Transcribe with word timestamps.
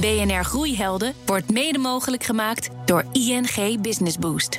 BNR 0.00 0.44
Groeihelden 0.44 1.14
wordt 1.26 1.52
mede 1.52 1.78
mogelijk 1.78 2.24
gemaakt 2.24 2.68
door 2.84 3.04
ING 3.12 3.80
Business 3.80 4.18
Boost. 4.18 4.58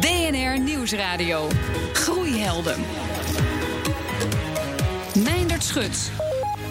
BNR 0.00 0.60
Nieuwsradio. 0.60 1.48
Groeihelden. 1.92 2.80
Meindert 5.24 5.64
Schut. 5.64 6.10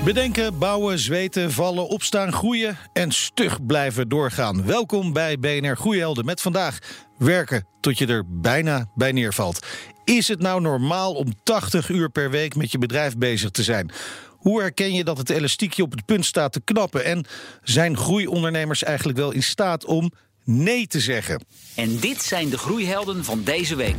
Bedenken, 0.04 0.57
bouwen, 0.57 1.00
zweten, 1.00 1.52
vallen, 1.52 1.88
opstaan, 1.88 2.34
groeien 2.34 2.78
en 2.94 3.12
stug 3.12 3.66
blijven 3.66 4.10
doorgaan. 4.10 4.66
Welkom 4.66 5.14
bij 5.14 5.40
BNR 5.40 5.76
Groeihelden 5.76 6.26
met 6.26 6.42
vandaag 6.42 6.78
werken 7.18 7.68
tot 7.82 7.98
je 7.98 8.08
er 8.08 8.24
bijna 8.28 8.86
bij 8.96 9.12
neervalt. 9.12 9.66
Is 10.04 10.28
het 10.28 10.42
nou 10.42 10.62
normaal 10.62 11.14
om 11.14 11.34
80 11.44 11.90
uur 11.90 12.10
per 12.10 12.30
week 12.30 12.56
met 12.56 12.72
je 12.72 12.78
bedrijf 12.78 13.18
bezig 13.18 13.50
te 13.50 13.64
zijn? 13.64 13.92
Hoe 14.40 14.62
herken 14.62 14.94
je 14.94 15.03
dat 15.03 15.17
het 15.17 15.29
elastiekje 15.29 15.83
op 15.83 15.92
het 15.92 16.05
punt 16.05 16.26
staat 16.26 16.52
te 16.52 16.62
knappen? 16.62 17.05
En 17.05 17.26
zijn 17.63 17.98
groeiondernemers 17.98 18.84
eigenlijk 18.84 19.18
wel 19.18 19.31
in 19.31 19.44
staat 19.44 19.86
om 19.86 20.12
nee 20.50 20.88
te 20.88 21.00
zeggen? 21.00 21.44
En 21.76 22.00
dit 22.00 22.22
zijn 22.22 22.50
de 22.50 22.58
groeihelden 22.58 23.26
van 23.26 23.44
deze 23.44 23.76
week. 23.76 23.95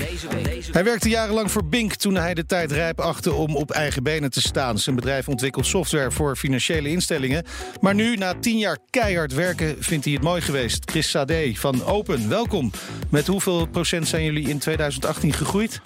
Hij 0.73 0.85
werkte 0.85 1.09
jarenlang 1.09 1.51
voor 1.51 1.65
Bink 1.65 1.95
toen 1.95 2.15
hij 2.15 2.35
de 2.35 2.47
tijd 2.47 2.73
rijp 2.73 3.01
achtte 3.01 3.33
om 3.33 3.57
op 3.57 3.71
eigen 3.71 4.03
benen 4.03 4.31
te 4.31 4.41
staan. 4.41 4.79
Zijn 4.79 4.97
bedrijf 4.97 5.29
ontwikkelt 5.29 5.67
software 5.67 6.11
voor 6.11 6.37
financiële 6.37 6.89
instellingen. 6.89 7.45
Maar 7.81 7.95
nu, 7.95 8.17
na 8.17 8.35
tien 8.35 8.59
jaar 8.59 8.79
keihard 8.91 9.35
werken, 9.35 9.77
vindt 9.79 10.05
hij 10.05 10.15
het 10.15 10.23
mooi 10.23 10.41
geweest. 10.41 10.91
Chris 10.91 11.11
Sade 11.11 11.53
van 11.55 11.85
Open, 11.85 12.29
welkom. 12.29 12.71
Met 13.11 13.27
hoeveel 13.27 13.67
procent 13.67 14.09
zijn 14.09 14.25
jullie 14.25 14.49
in 14.49 14.59
2018 14.59 15.33
gegroeid? 15.33 15.81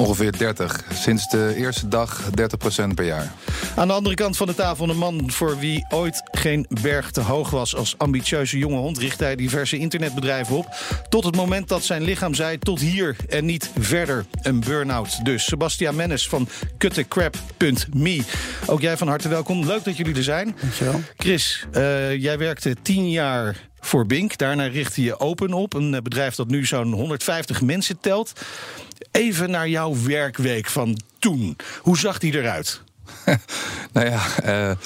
Ongeveer 0.00 0.38
30. 0.38 0.84
Sinds 0.92 1.28
de 1.28 1.54
eerste 1.56 1.88
dag 1.88 2.22
30% 2.22 2.94
per 2.94 3.04
jaar. 3.04 3.32
Aan 3.76 3.88
de 3.88 3.94
andere 3.94 4.14
kant 4.14 4.36
van 4.36 4.46
de 4.46 4.54
tafel 4.54 4.88
een 4.88 4.98
man 4.98 5.30
voor 5.30 5.58
wie 5.58 5.86
ooit 5.88 6.22
geen 6.30 6.66
berg 6.82 7.10
te 7.10 7.20
hoog 7.20 7.50
was. 7.50 7.76
Als 7.76 7.94
ambitieuze 7.98 8.58
jonge 8.58 8.78
hond 8.78 8.98
richt 8.98 9.20
hij 9.20 9.36
diverse 9.36 9.78
internetbedrijven 9.78 10.56
op. 10.56 10.66
Tot 11.08 11.24
het 11.24 11.36
moment 11.36 11.68
dat 11.68 11.84
zijn 11.84 12.02
lichaam 12.02 12.34
zei 12.34 12.58
tot 12.58 12.80
hier 12.80 13.16
en 13.28 13.44
niet 13.44 13.70
verder. 13.78 14.24
Een 14.42 14.60
burn-out 14.60 15.24
dus. 15.24 15.44
Sebastian 15.44 15.96
Mennis 15.96 16.28
van 16.28 16.48
kuttecrap.me. 16.78 18.22
Ook 18.66 18.80
jij 18.80 18.96
van 18.96 19.08
harte 19.08 19.28
welkom. 19.28 19.66
Leuk 19.66 19.84
dat 19.84 19.96
jullie 19.96 20.16
er 20.16 20.22
zijn. 20.22 20.56
Dankjewel. 20.60 21.00
Chris, 21.16 21.66
uh, 21.72 22.16
jij 22.16 22.38
werkte 22.38 22.76
tien 22.82 23.10
jaar 23.10 23.69
voor 23.80 24.06
Bink. 24.06 24.38
Daarna 24.38 24.66
richtte 24.66 25.02
je 25.02 25.20
Open 25.20 25.52
op. 25.52 25.74
Een 25.74 25.94
eh, 25.94 26.02
bedrijf 26.02 26.34
dat 26.34 26.48
nu 26.48 26.66
zo'n 26.66 26.92
150 26.92 27.62
mensen 27.62 28.00
telt. 28.00 28.32
Even 29.10 29.50
naar 29.50 29.68
jouw 29.68 30.02
werkweek 30.02 30.66
van 30.66 31.00
toen. 31.18 31.56
Hoe 31.80 31.98
zag 31.98 32.18
die 32.18 32.34
eruit? 32.34 32.82
nou 33.92 34.06
ja, 34.06 34.22
uh, 34.44 34.76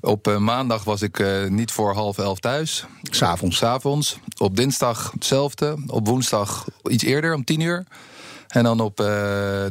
op 0.00 0.28
uh, 0.28 0.36
maandag 0.36 0.84
was 0.84 1.02
ik 1.02 1.18
uh, 1.18 1.48
niet 1.48 1.72
voor 1.72 1.94
half 1.94 2.18
elf 2.18 2.38
thuis. 2.38 2.84
S'avonds. 3.02 3.56
S'avonds. 3.56 4.18
Op 4.38 4.56
dinsdag 4.56 5.10
hetzelfde. 5.12 5.76
Op 5.86 6.06
woensdag 6.06 6.68
iets 6.82 7.04
eerder, 7.04 7.34
om 7.34 7.44
tien 7.44 7.60
uur. 7.60 7.84
En 8.48 8.64
dan 8.64 8.80
op 8.80 8.96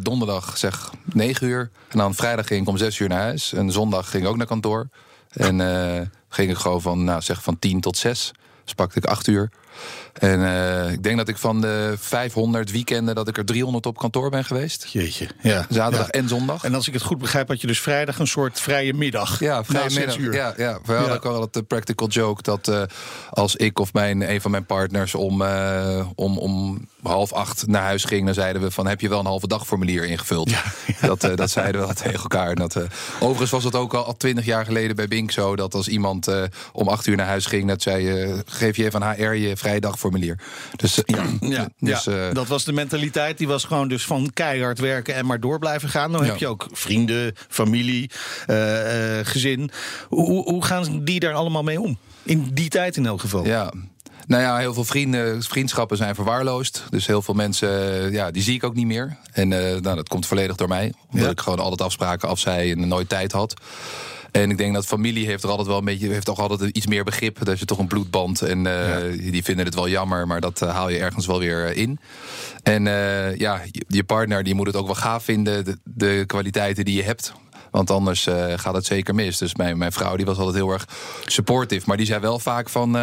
donderdag 0.02 0.58
zeg 0.58 0.92
9 1.06 1.48
uur. 1.48 1.70
En 1.88 1.98
dan 1.98 2.16
vrijdag 2.16 2.48
ging 2.48 2.62
ik 2.62 2.68
om 2.68 2.78
6 2.78 3.00
uur 3.00 3.10
naar 3.10 3.22
huis. 3.22 3.54
En 3.54 3.72
zondag 3.72 4.10
ging 4.10 4.24
ik 4.24 4.30
ook 4.30 4.38
naar 4.38 4.48
kantoor. 4.48 4.88
En 5.30 5.60
ging 6.30 6.50
ik 6.50 6.58
gewoon 6.58 6.82
van, 6.82 7.04
nou, 7.04 7.22
zeg 7.22 7.44
van 7.44 7.60
10 7.60 7.82
tot 7.82 7.98
6. 7.98 8.32
Pakte 8.76 8.98
ik 8.98 9.06
8 9.06 9.28
uur. 9.28 9.50
En 10.14 10.40
uh, 10.40 10.92
ik 10.92 11.04
denk 11.04 11.18
dat 11.18 11.28
ik 11.28 11.38
van 11.38 11.62
de 11.62 11.96
500 12.00 12.72
weekenden 12.72 13.16
dat 13.16 13.28
ik 13.28 13.38
er 13.38 13.46
300 13.46 13.86
op 13.86 13.98
kantoor 13.98 14.30
ben 14.30 14.46
geweest. 14.46 14.86
Jeetje, 14.92 15.28
ja. 15.42 15.66
Zaterdag 15.70 16.06
ja. 16.06 16.12
en 16.12 16.28
zondag. 16.28 16.64
En 16.64 16.76
als 16.76 16.88
ik 16.88 16.94
het 16.94 17.02
goed 17.02 17.18
begrijp, 17.18 17.48
had 17.48 17.62
je 17.62 17.68
dus 17.68 17.80
vrijdag 17.80 18.20
een 18.20 18.28
soort 18.28 18.60
vrije 18.60 18.94
middag. 18.94 19.40
Ja, 19.40 19.64
vrije 19.64 19.90
middag. 19.90 20.18
Uur. 20.18 20.34
Ja, 20.34 20.54
ja. 20.58 20.80
We 20.86 20.94
hadden 20.94 21.16
ook 21.16 21.26
al 21.26 21.42
het 21.42 21.56
uh, 21.56 21.64
practical 21.68 22.08
joke 22.08 22.42
dat 22.42 22.68
uh, 22.68 22.82
als 23.30 23.56
ik 23.56 23.80
of 23.80 23.94
mijn, 23.94 24.32
een 24.32 24.42
van 24.42 24.52
mijn 24.52 24.66
partners 24.66 25.16
om, 25.16 25.44
om, 26.16 26.38
om 26.38 26.88
half 27.04 27.34
acht 27.34 27.68
naar 27.68 27.84
huis 27.84 28.04
ging, 28.04 28.26
dan 28.26 28.34
zeiden 28.34 28.62
we 28.62 28.72
van 28.72 28.88
heb 28.88 29.02
je 29.02 29.10
wel 29.10 29.20
een 29.20 29.26
halve 29.26 29.48
dagformulier 29.48 30.06
ingevuld. 30.06 30.50
Ja. 30.50 30.62
Dat, 31.08 31.28
dat 31.36 31.50
zeiden 31.50 31.88
we 31.88 31.94
tegen 31.94 32.22
elkaar. 32.22 32.56
Dat, 32.56 32.78
overigens 33.20 33.52
was 33.52 33.64
het 33.64 33.76
ook 33.76 33.94
al 33.94 34.18
twintig 34.18 34.46
jaar 34.46 34.66
geleden 34.66 34.96
bij 34.96 35.08
Bink 35.08 35.32
zo 35.32 35.56
dat 35.56 35.74
als 35.74 35.88
iemand 35.88 36.32
om 36.72 36.88
acht 36.88 37.08
uur 37.08 37.16
naar 37.16 37.28
huis 37.28 37.46
ging, 37.46 37.68
dat 37.68 37.82
zei 37.82 38.44
geef 38.46 38.76
je 38.76 38.86
even 38.86 39.04
aan 39.04 39.16
HR 39.16 39.34
je 39.34 39.58
vrije 39.64 39.80
dagformulier. 39.80 40.40
Dus, 40.76 41.00
ja, 41.06 41.26
ja, 41.40 41.70
dus, 41.80 42.04
ja. 42.04 42.28
Uh, 42.28 42.34
dat 42.34 42.48
was 42.48 42.64
de 42.64 42.74
mentaliteit. 42.74 43.38
Die 43.38 43.48
was 43.48 43.64
gewoon 43.64 43.88
dus 43.88 44.06
van 44.06 44.30
keihard 44.34 44.80
werken 44.80 45.16
en 45.16 45.26
maar 45.26 45.40
door 45.40 45.60
blijven 45.60 45.90
gaan. 45.90 46.12
Dan 46.12 46.24
heb 46.24 46.38
je 46.38 46.48
ook 46.48 46.68
vrienden, 46.72 47.36
familie, 47.50 48.10
uh, 48.48 49.18
uh, 49.18 49.20
gezin. 49.24 49.72
Hoe, 50.08 50.44
hoe 50.52 50.64
gaan 50.66 51.04
die 51.04 51.20
daar 51.20 51.34
allemaal 51.34 51.64
mee 51.64 51.82
om? 51.82 51.98
In 52.24 52.50
die 52.54 52.70
tijd 52.70 52.98
in 52.98 53.06
elk 53.06 53.20
geval. 53.20 53.46
Ja, 53.46 53.74
nou 54.26 54.42
ja, 54.42 54.58
heel 54.58 54.74
veel 54.74 54.84
vrienden, 54.84 55.44
vriendschappen 55.44 55.98
zijn 55.98 56.16
verwaarloosd. 56.16 56.84
Dus 56.90 57.08
heel 57.08 57.22
veel 57.22 57.34
mensen, 57.34 58.12
ja, 58.12 58.32
die 58.32 58.44
zie 58.44 58.56
ik 58.56 58.64
ook 58.64 58.76
niet 58.76 58.86
meer. 58.86 59.18
En 59.32 59.48
nou, 59.48 59.82
dat 59.82 60.10
komt 60.10 60.26
volledig 60.26 60.56
door 60.56 60.68
mij. 60.68 60.94
Omdat 61.12 61.26
ja. 61.26 61.32
ik 61.32 61.40
gewoon 61.40 61.60
altijd 61.60 61.82
afspraken 61.82 62.30
afzei 62.30 62.72
en 62.72 62.88
nooit 62.88 63.10
tijd 63.10 63.32
had. 63.32 63.54
En 64.34 64.50
ik 64.50 64.58
denk 64.58 64.74
dat 64.74 64.86
familie 64.86 65.26
heeft 65.26 65.44
er 65.44 65.50
altijd 65.50 65.68
wel 65.68 65.78
een 65.78 65.86
beetje, 65.86 66.08
heeft 66.08 66.26
toch 66.26 66.40
altijd 66.40 66.78
iets 66.78 66.88
meer 66.88 67.04
begrip. 67.04 67.38
Dat 67.40 67.54
is 67.54 67.60
je 67.60 67.66
toch 67.66 67.78
een 67.78 67.88
bloedband. 67.88 68.42
En 68.42 68.66
uh, 68.66 69.16
ja. 69.16 69.32
die 69.32 69.44
vinden 69.44 69.66
het 69.66 69.76
wel 69.76 69.90
jammer, 69.90 70.28
maar 70.28 70.42
dat 70.42 70.62
uh, 70.62 70.70
haal 70.70 70.90
je 70.90 70.98
ergens 70.98 71.26
wel 71.26 71.40
weer 71.40 71.76
in. 71.76 72.00
En 72.64 72.86
uh, 72.86 73.36
ja, 73.36 73.62
je, 73.72 73.86
je, 73.88 74.04
partner 74.04 74.44
die 74.44 74.54
moet 74.54 74.68
het 74.68 74.76
ook 74.76 74.86
wel 74.86 74.96
gaaf 74.96 75.24
vinden, 75.24 75.66
de, 75.66 75.78
de 75.84 76.24
kwaliteiten 76.28 76.86
die 76.86 76.96
je 76.96 77.04
hebt. 77.04 77.34
Want 77.72 77.90
anders 77.90 78.28
gaat 78.56 78.76
het 78.76 78.86
zeker 78.86 79.16
mis. 79.16 79.38
Dus 79.38 79.56
mijn, 79.56 79.78
mijn 79.78 79.92
vrouw 79.92 80.16
die 80.16 80.26
was 80.26 80.38
altijd 80.38 80.56
heel 80.56 80.72
erg 80.72 80.88
supportive. 81.26 81.84
Maar 81.88 81.98
die 81.98 82.06
zei 82.06 82.20
wel 82.20 82.40
vaak 82.40 82.70
van 82.70 82.98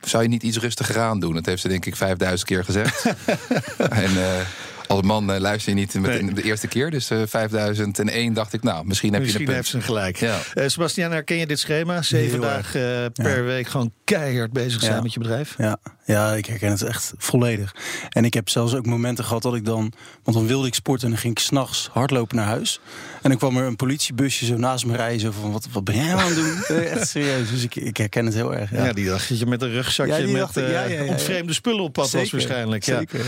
zou 0.00 0.22
je 0.22 0.28
niet 0.28 0.42
iets 0.42 0.58
rustiger 0.58 0.98
aan 0.98 1.20
doen? 1.20 1.34
Dat 1.34 1.46
heeft 1.46 1.62
ze 1.62 1.68
denk 1.68 1.86
ik 1.86 1.96
5000 1.96 2.48
keer 2.48 2.64
gezegd. 2.64 3.04
en 4.04 4.10
uh, 4.12 4.40
als 4.88 5.02
man 5.02 5.30
uh, 5.30 5.38
luister 5.38 5.72
je 5.72 5.78
niet 5.78 5.94
met 5.94 6.22
nee. 6.22 6.32
de 6.32 6.42
eerste 6.42 6.68
keer. 6.68 6.90
Dus 6.90 7.10
uh, 7.10 7.22
5001 7.26 8.32
dacht 8.32 8.52
ik, 8.52 8.62
nou, 8.62 8.86
misschien 8.86 9.12
heb 9.12 9.22
misschien 9.22 9.42
je 9.42 9.48
een 9.48 9.54
heeft 9.54 9.68
ze 9.68 9.80
gelijk. 9.80 10.16
Ja. 10.16 10.38
Uh, 10.54 10.64
Sebastian, 10.66 11.12
herken 11.12 11.36
je 11.36 11.46
dit 11.46 11.58
schema? 11.58 12.02
Zeven 12.02 12.40
dagen 12.40 13.12
per 13.12 13.36
ja. 13.36 13.42
week 13.42 13.66
gewoon 13.66 13.92
keihard 14.04 14.52
bezig 14.52 14.80
zijn 14.80 14.94
ja. 14.94 15.02
met 15.02 15.12
je 15.12 15.18
bedrijf? 15.18 15.54
Ja. 15.58 15.78
Ja, 16.06 16.34
ik 16.34 16.46
herken 16.46 16.70
het 16.70 16.82
echt 16.82 17.12
volledig. 17.16 17.74
En 18.08 18.24
ik 18.24 18.34
heb 18.34 18.48
zelfs 18.48 18.74
ook 18.74 18.86
momenten 18.86 19.24
gehad 19.24 19.42
dat 19.42 19.54
ik 19.54 19.64
dan... 19.64 19.92
Want 20.22 20.36
dan 20.36 20.46
wilde 20.46 20.66
ik 20.66 20.74
sporten 20.74 21.04
en 21.04 21.10
dan 21.10 21.20
ging 21.20 21.36
ik 21.36 21.42
s'nachts 21.42 21.88
hardlopen 21.92 22.36
naar 22.36 22.46
huis. 22.46 22.80
En 23.22 23.30
dan 23.30 23.38
kwam 23.38 23.56
er 23.56 23.66
een 23.66 23.76
politiebusje 23.76 24.44
zo 24.44 24.56
naast 24.56 24.86
me 24.86 24.96
rijden. 24.96 25.20
Zo 25.20 25.30
van, 25.30 25.52
wat, 25.52 25.68
wat 25.72 25.84
ben 25.84 25.94
jij 25.94 26.14
aan 26.14 26.26
het 26.26 26.34
doen? 26.34 26.76
echt 26.84 27.08
serieus. 27.08 27.50
Dus 27.50 27.62
ik, 27.62 27.76
ik 27.76 27.96
herken 27.96 28.24
het 28.24 28.34
heel 28.34 28.54
erg. 28.54 28.70
Ja, 28.70 28.84
ja 28.84 28.92
die 28.92 29.06
dacht 29.06 29.28
dat 29.28 29.38
je 29.38 29.46
met 29.46 29.62
een 29.62 29.72
rugzakje 29.72 30.26
met 30.26 30.50
ja, 30.54 31.04
ontvreemde 31.08 31.52
spullen 31.52 31.82
op 31.82 31.92
pad 31.92 32.10
was 32.10 32.30
waarschijnlijk. 32.30 32.84
Zeker, 32.84 33.20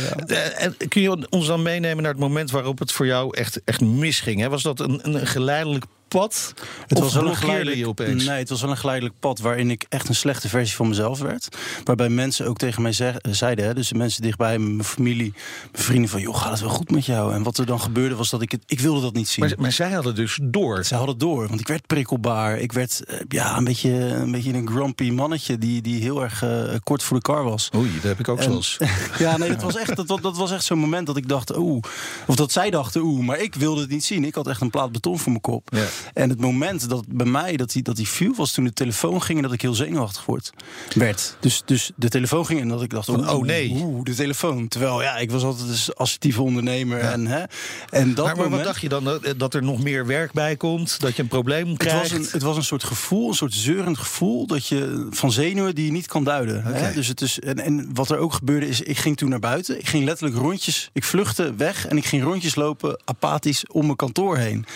En 0.57 0.77
kun 0.89 1.03
je 1.03 1.29
ons 1.31 1.47
dan 1.47 1.63
meenemen 1.63 2.03
naar 2.03 2.13
het 2.13 2.21
moment 2.21 2.51
waarop 2.51 2.79
het 2.79 2.93
voor 2.93 3.07
jou 3.07 3.37
echt, 3.37 3.61
echt 3.65 3.81
misging? 3.81 4.41
Hè? 4.41 4.49
Was 4.49 4.63
dat 4.63 4.81
een, 4.81 5.01
een 5.03 5.27
geleidelijk 5.27 5.85
pad? 6.09 6.55
Het 6.87 6.99
was 6.99 7.15
wel 7.15 7.37
een 7.43 7.87
opeens? 7.87 8.25
Nee, 8.25 8.39
het 8.39 8.49
was 8.49 8.61
wel 8.61 8.71
een 8.71 8.77
geleidelijk 8.77 9.15
pad 9.21 9.39
waarin 9.39 9.71
ik 9.71 9.87
echt 9.89 10.09
een 10.09 10.15
slechte 10.15 10.49
versie 10.49 10.77
van 10.77 10.89
mezelf 10.89 11.19
werd. 11.19 11.57
Waarbij 11.85 12.09
mensen 12.09 12.47
ook 12.47 12.57
tegen 12.57 12.83
mij 12.83 12.93
zeg, 12.93 13.17
zeiden, 13.23 13.65
hè, 13.65 13.75
dus 13.75 13.89
de 13.89 13.95
mensen 13.95 14.23
dichtbij, 14.23 14.59
mijn 14.59 14.85
familie, 14.85 15.33
mijn 15.73 15.85
vrienden 15.85 16.11
van, 16.11 16.21
joh, 16.21 16.37
gaat 16.37 16.51
het 16.51 16.61
wel 16.61 16.71
goed 16.71 16.91
met 16.91 17.07
jou? 17.07 17.35
En 17.35 17.43
wat 17.43 17.59
er 17.59 17.67
dan 17.67 17.81
gebeurde 17.81 18.15
was 18.15 18.31
dat 18.31 18.43
ik 18.43 18.51
het, 18.51 18.63
ik 18.67 18.81
wilde 18.81 19.01
dat 19.01 19.15
niet 19.15 19.29
zien. 19.29 19.45
Maar, 19.45 19.55
maar 19.59 19.73
zij 19.73 19.91
hadden 19.91 20.15
dus 20.15 20.39
door. 20.43 20.85
Zij 20.85 20.99
hadden 20.99 21.19
door, 21.19 21.49
want 21.49 21.61
ik 21.61 21.69
werd 21.69 21.87
prikkelbaar. 21.87 22.59
Ik 22.59 22.73
werd 22.73 23.03
uh, 23.09 23.21
ja, 23.29 23.57
een 23.57 23.65
beetje, 23.65 23.91
een 23.91 24.31
beetje 24.31 24.53
een 24.53 24.69
grumpy 24.69 25.11
mannetje 25.11 25.59
die, 25.59 25.83
die 25.83 26.03
heel 26.03 26.23
erg 26.23 26.45
uh, 26.45 26.75
kort 26.83 27.03
voor 27.03 27.17
de 27.17 27.23
kar 27.23 27.45
was. 27.45 27.71
Oei, 27.77 27.93
dat 27.95 28.03
heb 28.03 28.19
ik 28.19 28.29
ook 28.29 28.43
zelfs. 28.43 28.77
ja, 29.19 29.37
nee, 29.37 29.49
dat 29.49 29.63
was 29.63 29.77
echt, 29.77 29.97
dat, 29.97 30.23
dat 30.23 30.37
was 30.37 30.53
echt 30.53 30.65
zo'n 30.65 30.79
moment 30.79 31.07
dat 31.07 31.17
ik 31.17 31.29
dacht, 31.29 31.57
oeh, 31.57 31.83
of 32.27 32.37
dat 32.37 32.53
zij 32.53 32.71
dachten, 32.71 33.01
oeh, 33.01 33.27
maar 33.27 33.39
ik 33.39 33.55
wilde 33.55 33.81
het 33.81 33.91
niet 33.91 34.05
zien. 34.05 34.25
Ik 34.25 34.35
had 34.35 34.47
echt 34.47 34.61
een 34.61 34.71
plaat 34.71 34.93
beton 34.93 35.19
voor 35.19 35.31
mijn 35.31 35.43
kop. 35.43 35.69
Ja. 35.71 35.87
En 36.15 36.29
het 36.29 36.41
moment 36.41 36.89
dat 36.89 37.05
bij 37.09 37.27
mij 37.27 37.57
dat 37.57 37.73
die, 37.73 37.83
dat 37.83 37.97
die 37.97 38.09
viel 38.09 38.35
was 38.35 38.53
toen 38.53 38.65
de 38.65 38.73
telefoon 38.73 39.23
ging 39.23 39.39
en 39.39 39.45
dat 39.45 39.53
ik 39.53 39.63
heel 39.63 39.75
zenuwachtig 39.75 40.27
word, 40.27 40.53
werd. 40.95 41.37
Dus, 41.41 41.63
dus 41.65 41.91
de 41.97 42.09
telefoon 42.09 42.47
ging 42.47 42.61
en 42.61 42.69
dat 42.69 42.83
ik 42.83 42.91
dacht, 42.91 43.09
oh, 43.09 43.35
oh 43.35 43.45
nee, 43.45 43.71
oeh, 43.71 44.05
de 44.05 44.15
telefoon. 44.15 44.69
Terwijl 44.69 45.03
ja, 45.03 45.17
ik 45.17 45.31
was 45.31 45.43
altijd 45.43 45.69
een 45.69 45.95
assertieve 45.95 46.43
ondernemer 46.43 46.99
ja. 46.99 47.13
en 47.13 47.27
hè. 47.27 47.43
En 47.91 48.15
dat 48.15 48.25
maar, 48.25 48.37
maar 48.37 48.45
moment, 48.45 48.55
wat 48.55 48.65
dacht 48.65 48.81
je 48.81 48.89
dan 48.89 49.21
dat 49.37 49.55
er 49.55 49.63
nog 49.63 49.83
meer 49.83 50.07
werk 50.07 50.33
bij 50.33 50.57
komt, 50.57 51.01
dat 51.01 51.17
je 51.17 51.23
een 51.23 51.29
probleem 51.29 51.77
krijgt? 51.77 52.03
Het 52.03 52.11
was 52.11 52.27
een, 52.27 52.33
het 52.33 52.43
was 52.43 52.57
een 52.57 52.65
soort 52.65 52.85
gevoel, 52.85 53.29
een 53.29 53.35
soort 53.35 53.55
zeurend 53.55 53.99
gevoel 53.99 54.47
dat 54.47 54.67
je 54.67 55.07
van 55.11 55.33
zenuwen 55.33 55.75
die 55.75 55.85
je 55.85 55.93
niet 55.93 56.07
kan 56.07 56.25
duiden. 56.25 56.59
Okay. 56.67 56.81
Hè? 56.81 56.93
Dus 56.93 57.07
het 57.07 57.21
is 57.21 57.39
en, 57.41 57.59
en 57.59 57.91
wat 57.95 58.11
er 58.11 58.19
ook 58.19 58.33
gebeurde 58.33 58.69
is, 58.69 58.81
ik 58.81 58.99
ging 58.99 59.17
toen 59.17 59.29
naar 59.29 59.39
buiten, 59.39 59.79
ik 59.79 59.89
ging 59.89 60.05
letterlijk 60.05 60.39
rondjes, 60.39 60.91
ik 60.93 61.05
vluchtte 61.05 61.55
weg 61.55 61.87
en 61.87 61.97
ik 61.97 62.05
ging 62.05 62.23
rondjes 62.23 62.55
lopen 62.55 63.01
apathisch 63.05 63.67
om 63.67 63.85
mijn 63.85 63.97
kantoor 63.97 64.37
heen. 64.37 64.67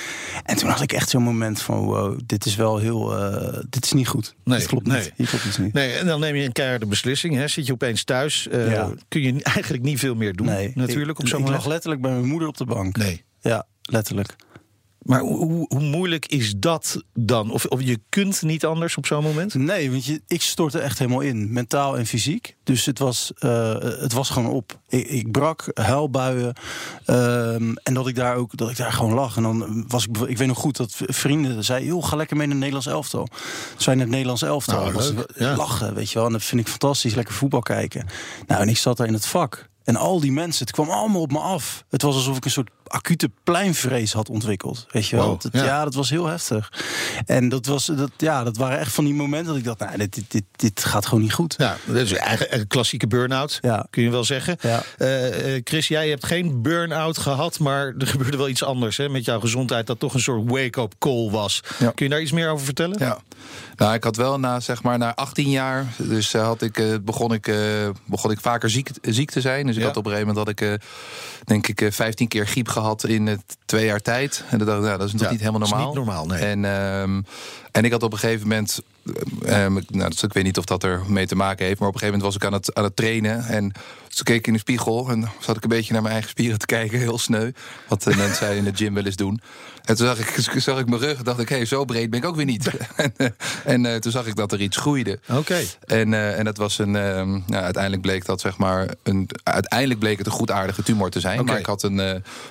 En 0.44 0.56
toen 0.56 0.68
had 0.68 0.80
ik 0.80 0.92
echt 0.92 1.10
zo'n 1.12 1.22
moment 1.22 1.62
van 1.62 1.78
wow, 1.78 2.18
dit 2.26 2.44
is 2.46 2.56
wel 2.56 2.78
heel, 2.78 3.18
uh, 3.18 3.58
dit 3.68 3.84
is 3.84 3.92
niet 3.92 4.08
goed. 4.08 4.34
Nee, 4.44 4.58
dit 4.58 4.66
klopt 4.68 4.86
nee. 4.86 5.00
niet. 5.00 5.12
Hier 5.16 5.26
klopt 5.26 5.44
iets 5.44 5.58
niet. 5.58 5.72
Nee, 5.72 5.92
en 5.92 6.06
dan 6.06 6.20
neem 6.20 6.34
je 6.34 6.44
een 6.44 6.52
keiharde 6.52 6.86
beslissing. 6.86 7.34
Hè? 7.34 7.48
Zit 7.48 7.66
je 7.66 7.72
opeens 7.72 8.04
thuis, 8.04 8.48
uh, 8.52 8.70
Ja. 8.72 8.90
kun 9.08 9.22
je 9.22 9.42
eigenlijk 9.54 9.82
niet 9.82 9.98
veel 9.98 10.14
meer 10.14 10.32
doen. 10.36 10.46
Nee, 10.46 10.72
natuurlijk 10.74 11.10
ik, 11.10 11.18
op 11.18 11.28
zo'n 11.28 11.38
ik 11.38 11.44
moment. 11.44 11.62
lag 11.62 11.72
letterlijk 11.72 12.02
bij 12.02 12.10
mijn 12.10 12.26
moeder 12.26 12.48
op 12.48 12.56
de 12.56 12.64
bank. 12.64 12.96
Nee. 12.96 13.24
Ja, 13.40 13.66
letterlijk. 13.82 14.36
Maar 15.02 15.20
hoe, 15.20 15.64
hoe 15.68 15.80
moeilijk 15.80 16.26
is 16.26 16.54
dat 16.56 17.02
dan? 17.14 17.50
Of, 17.50 17.64
of 17.64 17.82
je 17.82 17.98
kunt 18.08 18.42
niet 18.42 18.64
anders 18.64 18.96
op 18.96 19.06
zo'n 19.06 19.22
moment? 19.22 19.54
Nee, 19.54 19.90
want 19.90 20.04
je, 20.04 20.22
ik 20.26 20.42
stortte 20.42 20.78
echt 20.78 20.98
helemaal 20.98 21.20
in, 21.20 21.52
mentaal 21.52 21.98
en 21.98 22.06
fysiek. 22.06 22.56
Dus 22.62 22.84
het 22.84 22.98
was, 22.98 23.32
uh, 23.40 23.74
het 23.78 24.12
was 24.12 24.30
gewoon 24.30 24.50
op. 24.50 24.80
Ik, 24.88 25.06
ik 25.06 25.30
brak, 25.30 25.70
huilbuien. 25.74 26.56
Um, 27.06 27.76
en 27.76 27.94
dat 27.94 28.06
ik 28.06 28.14
daar 28.14 28.36
ook 28.36 28.56
dat 28.56 28.70
ik 28.70 28.76
daar 28.76 28.92
gewoon 28.92 29.14
lag. 29.14 29.36
En 29.36 29.42
dan 29.42 29.84
was 29.88 30.06
ik, 30.06 30.18
ik 30.18 30.38
weet 30.38 30.48
nog 30.48 30.58
goed 30.58 30.76
dat 30.76 30.94
vrienden 30.96 31.64
zeiden: 31.64 31.88
joh, 31.88 32.04
ga 32.04 32.16
lekker 32.16 32.36
mee 32.36 32.46
naar 32.46 32.56
het 32.56 32.64
Nederlands 32.64 32.96
elftal. 32.96 33.28
Zijn 33.76 34.00
het 34.00 34.08
Nederlands 34.08 34.42
elftal. 34.42 34.80
Nou, 34.80 34.92
was 34.92 35.12
ja. 35.36 35.56
lachen, 35.56 35.94
weet 35.94 36.10
je 36.10 36.18
wel. 36.18 36.26
En 36.26 36.32
dat 36.32 36.42
vind 36.42 36.60
ik 36.60 36.68
fantastisch, 36.68 37.14
lekker 37.14 37.34
voetbal 37.34 37.60
kijken. 37.60 38.06
Nou, 38.46 38.62
en 38.62 38.68
ik 38.68 38.76
zat 38.76 38.96
daar 38.96 39.06
in 39.06 39.12
het 39.12 39.26
vak. 39.26 39.70
En 39.84 39.96
al 39.96 40.20
die 40.20 40.32
mensen, 40.32 40.66
het 40.66 40.74
kwam 40.74 40.90
allemaal 40.90 41.20
op 41.20 41.32
me 41.32 41.38
af. 41.38 41.84
Het 41.88 42.02
was 42.02 42.14
alsof 42.14 42.36
ik 42.36 42.44
een 42.44 42.50
soort 42.50 42.70
acute 42.92 43.30
pleinvrees 43.44 44.12
had 44.12 44.28
ontwikkeld. 44.28 44.86
Weet 44.90 45.06
je 45.06 45.16
wel? 45.16 45.26
Wow, 45.26 45.40
Dat- 45.40 45.52
ja. 45.52 45.64
ja. 45.64 45.84
dat 45.84 45.94
was 45.94 46.10
heel 46.10 46.26
heftig. 46.26 46.72
En 47.26 47.48
dat, 47.48 47.66
was, 47.66 47.86
dat, 47.86 48.10
ja, 48.16 48.44
dat 48.44 48.56
waren 48.56 48.78
echt 48.78 48.92
van 48.92 49.04
die 49.04 49.14
momenten 49.14 49.46
dat 49.48 49.56
ik 49.56 49.64
dacht, 49.64 49.78
nou, 49.78 49.96
dit, 49.96 50.14
dit, 50.14 50.24
dit, 50.30 50.44
dit 50.56 50.84
gaat 50.84 51.06
gewoon 51.06 51.22
niet 51.22 51.32
goed. 51.32 51.54
Ja, 51.58 51.76
dat 51.86 51.96
is 51.96 52.12
eigenlijk 52.12 52.52
een 52.60 52.66
klassieke 52.66 53.06
burn-out, 53.06 53.58
Ja. 53.62 53.86
kun 53.90 54.02
je 54.02 54.10
wel 54.10 54.24
zeggen. 54.24 54.56
Ja. 54.60 54.82
Eh, 54.98 55.54
eh, 55.56 55.60
Chris, 55.64 55.88
jij 55.88 56.08
hebt 56.08 56.26
geen 56.26 56.62
burn-out 56.62 57.18
gehad, 57.18 57.58
maar 57.58 57.94
er 57.98 58.06
gebeurde 58.06 58.36
wel 58.36 58.48
iets 58.48 58.64
anders 58.64 58.96
hè, 58.96 59.08
met 59.08 59.24
jouw 59.24 59.40
gezondheid, 59.40 59.86
dat 59.86 59.98
toch 59.98 60.14
een 60.14 60.20
soort 60.20 60.50
wake-up 60.50 60.94
call 60.98 61.30
was. 61.30 61.60
Ja. 61.78 61.90
Kun 61.94 62.04
je 62.06 62.10
daar 62.12 62.20
iets 62.20 62.32
meer 62.32 62.50
over 62.50 62.64
vertellen? 62.64 62.96
Ja. 62.98 63.18
Nou, 63.76 63.94
ik 63.94 64.04
had 64.04 64.16
wel 64.16 64.38
na, 64.38 64.60
zeg 64.60 64.82
maar, 64.82 64.98
na 64.98 65.14
18 65.14 65.50
jaar, 65.50 65.86
dus 65.96 66.34
eh, 66.34 66.42
had 66.42 66.62
ik, 66.62 66.78
eh, 66.78 66.86
begon, 67.02 67.32
ik, 67.32 67.46
eh, 67.48 67.56
begon 68.06 68.30
ik 68.30 68.40
vaker 68.40 68.70
ziek, 68.70 68.90
ziek 69.02 69.30
te 69.30 69.40
zijn. 69.40 69.66
Dus 69.66 69.74
ik 69.74 69.80
Ja. 69.80 69.86
had 69.86 69.96
op 69.96 70.04
een 70.06 70.10
gegeven 70.10 70.34
moment 70.34 70.48
had 70.58 70.60
ik, 70.60 70.68
eh, 70.80 70.88
denk 71.44 71.66
ik, 71.68 71.80
eh, 71.80 71.90
15 71.90 72.28
keer 72.28 72.46
griep 72.46 72.68
gehad 72.68 72.80
in 73.04 73.28
eh, 73.28 73.36
twee 73.64 73.84
jaar 73.84 74.00
tijd. 74.00 74.44
En 74.50 74.58
dat, 74.58 74.66
nou, 74.66 74.98
dat 74.98 75.06
is 75.06 75.12
nog 75.12 75.22
Ja, 75.22 75.30
niet 75.30 75.38
helemaal 75.40 75.60
dat 75.60 75.68
is 75.68 75.74
normaal. 75.74 75.94
niet 75.94 76.04
normaal, 76.04 76.26
nee. 76.26 76.44
En, 76.44 76.64
ehm, 76.64 77.22
en 77.72 77.84
ik 77.84 77.92
had 77.92 78.02
op 78.02 78.12
een 78.12 78.18
gegeven 78.18 78.48
moment, 78.48 78.80
eh, 79.44 79.64
ehm, 79.64 79.72
nou, 79.88 80.10
dus 80.10 80.22
ik 80.22 80.32
weet 80.32 80.44
niet 80.44 80.58
of 80.58 80.64
dat 80.64 80.82
er 80.82 81.02
mee 81.08 81.26
te 81.26 81.36
maken 81.36 81.66
heeft, 81.66 81.78
maar 81.78 81.88
op 81.88 81.94
een 81.94 82.00
gegeven 82.00 82.20
moment 82.20 82.22
was 82.22 82.34
ik 82.34 82.44
aan 82.44 82.58
het, 82.58 82.74
aan 82.74 82.84
het 82.84 82.96
trainen. 82.96 83.44
En 83.46 83.72
toen 84.08 84.24
keek 84.24 84.36
ik 84.36 84.46
in 84.46 84.52
de 84.52 84.58
spiegel 84.58 85.08
en 85.10 85.30
zat 85.40 85.56
ik 85.56 85.62
een 85.62 85.68
beetje 85.68 85.92
naar 85.92 86.02
mijn 86.02 86.14
eigen 86.14 86.30
spieren 86.30 86.58
te 86.58 86.66
kijken, 86.66 86.98
heel 86.98 87.18
sneu. 87.18 87.50
Wat 87.88 88.02
de 88.02 88.16
mensen 88.16 88.56
in 88.56 88.64
de 88.64 88.74
gym 88.74 88.94
wel 88.94 89.04
eens 89.04 89.16
doen. 89.16 89.40
En 89.84 89.96
toen 89.96 90.06
zag 90.06 90.18
ik, 90.18 90.46
zag 90.62 90.78
ik 90.78 90.88
mijn 90.88 91.00
rug 91.00 91.18
en 91.18 91.24
dacht 91.24 91.38
ik, 91.38 91.48
hé, 91.48 91.56
hey, 91.56 91.64
zo 91.64 91.84
breed 91.84 92.10
ben 92.10 92.20
ik 92.20 92.26
ook 92.26 92.36
weer 92.36 92.44
niet. 92.44 92.70
en 92.96 93.12
eh, 93.16 93.28
en 93.64 93.86
eh, 93.86 93.96
toen 93.96 94.12
zag 94.12 94.26
ik 94.26 94.36
dat 94.36 94.52
er 94.52 94.60
iets 94.60 94.76
groeide. 94.76 95.18
Oké. 95.28 95.60
En, 95.86 96.14
en 96.14 96.44
dat 96.44 96.56
was 96.56 96.78
een. 96.78 96.96
ehm, 96.96 97.30
nou, 97.30 97.62
uiteindelijk 97.62 98.02
bleek 98.02 98.24
dat 98.24 98.40
zeg 98.40 98.56
maar. 98.56 98.88
Een, 99.02 99.28
uiteindelijk 99.42 100.00
bleek 100.00 100.18
het 100.18 100.26
een 100.26 100.32
goedaardige 100.32 100.82
tumor 100.82 101.10
te 101.10 101.20
zijn. 101.20 101.44
Maar 101.44 101.58
ik 101.58 101.66
had 101.66 101.82
een, 101.82 101.98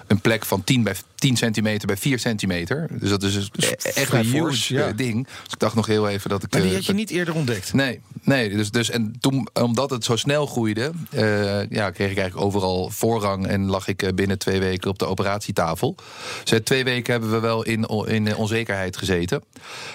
een 0.07 0.21
plek 0.21 0.45
van 0.45 0.63
10 0.63 0.83
bij 0.83 0.95
10 1.21 1.37
centimeter 1.37 1.87
bij 1.87 1.97
4 1.97 2.19
centimeter. 2.19 2.87
Dus 2.91 3.09
dat 3.09 3.23
is 3.23 3.33
dus 3.51 3.75
echt 3.75 4.13
een 4.13 4.25
huge 4.25 4.73
ja. 4.73 4.87
eh, 4.87 4.93
ding. 5.11 5.27
Dus 5.43 5.53
ik 5.53 5.59
dacht 5.59 5.75
nog 5.75 5.85
heel 5.85 6.09
even 6.09 6.29
dat 6.29 6.43
ik. 6.43 6.51
Maar 6.51 6.61
die 6.61 6.69
eh, 6.69 6.75
had 6.75 6.85
je 6.85 6.93
niet 6.93 7.09
eerder 7.09 7.35
ontdekt? 7.35 7.73
Nee, 7.73 8.01
nee. 8.23 8.49
Dus, 8.49 8.71
dus 8.71 8.89
en 8.89 9.15
toen, 9.19 9.47
omdat 9.53 9.89
het 9.89 10.03
zo 10.03 10.15
snel 10.15 10.45
groeide, 10.45 10.91
eh, 11.09 11.69
ja, 11.69 11.89
kreeg 11.89 12.11
ik 12.11 12.17
eigenlijk 12.17 12.37
overal 12.37 12.89
voorrang 12.89 13.47
en 13.47 13.65
lag 13.65 13.87
ik 13.87 14.03
eh, 14.03 14.13
binnen 14.13 14.37
twee 14.37 14.59
weken 14.59 14.89
op 14.89 14.99
de 14.99 15.05
operatietafel. 15.05 15.95
Dus 16.43 16.59
twee 16.63 16.83
weken 16.83 17.11
hebben 17.11 17.31
we 17.31 17.39
wel 17.39 17.63
in, 17.63 17.85
in 18.07 18.35
onzekerheid 18.35 18.97
gezeten. 18.97 19.43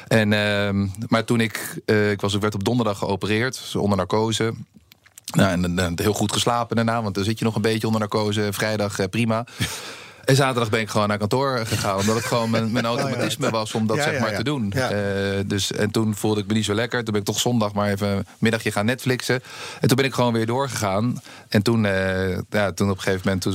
En, 0.09 0.33
ehm, 0.33 0.87
maar 1.09 1.25
toen 1.25 1.41
ik, 1.41 1.83
ik 2.11 2.21
was, 2.21 2.35
ik 2.35 2.41
werd 2.41 2.55
op 2.55 2.65
donderdag 2.65 2.99
geopereerd, 2.99 3.55
dus 3.55 3.77
onder 3.77 3.97
narcose. 3.97 4.55
Nou, 5.35 5.51
en, 5.51 5.75
dan 5.75 5.99
heel 6.03 6.13
goed 6.13 6.33
geslapen 6.33 6.77
daarna, 6.77 7.03
want 7.03 7.15
dan 7.15 7.25
zit 7.25 7.39
je 7.39 7.45
nog 7.45 7.55
een 7.55 7.63
beetje 7.63 7.87
onder 7.87 8.01
narcose. 8.01 8.49
Vrijdag 8.51 9.09
prima. 9.11 9.47
En 10.27 10.37
zaterdag 10.37 10.71
ben 10.71 10.81
ik 10.81 10.89
gewoon 10.89 11.09
naar 11.09 11.19
kantoor 11.19 11.67
gegaan. 11.67 11.99
Omdat 11.99 12.17
het 12.17 12.25
gewoon 12.25 12.51
mijn, 12.51 12.73
mijn 12.73 12.85
automatisme 12.95 13.51
was 13.51 13.75
om 13.75 13.87
dat 13.87 13.97
zeg 13.97 14.21
maar 14.21 14.37
te 14.37 14.45
doen. 14.45 14.73
Eh, 14.73 14.91
dus, 15.47 15.73
en 15.73 15.91
toen 15.91 16.15
voelde 16.15 16.41
ik 16.41 16.47
me 16.47 16.55
niet 16.55 16.65
zo 16.65 16.75
lekker. 16.75 17.05
Toen 17.05 17.13
ben 17.13 17.21
ik 17.21 17.27
toch 17.27 17.41
zondag 17.41 17.73
maar 17.73 17.91
even 17.91 18.09
een 18.09 18.27
middagje 18.39 18.73
gaan 18.73 18.87
Netflixen. 18.87 19.43
En 19.81 19.89
toen 19.89 19.97
ben 19.97 20.05
ik 20.05 20.15
gewoon 20.15 20.33
weer 20.33 20.47
doorgegaan. 20.47 21.21
En 21.49 21.63
toen, 21.63 21.87
eh, 21.87 22.39
ja, 22.51 22.73
toen 22.73 22.91
op 22.91 22.97
een 22.97 23.03
gegeven 23.03 23.21
moment 23.25 23.43
toen 23.43 23.55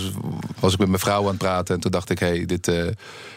was 0.60 0.74
ik 0.74 0.80
met 0.80 0.88
mijn 0.88 1.00
vrouw 1.00 1.22
aan 1.22 1.28
het 1.28 1.38
praten. 1.38 1.76
En 1.76 1.82
toen 1.82 1.92
dacht 1.92 2.10
ik, 2.10 2.20
hé, 2.20 2.28
hey, 2.28 2.46
dit, 2.46 2.68
eh, 2.68 2.86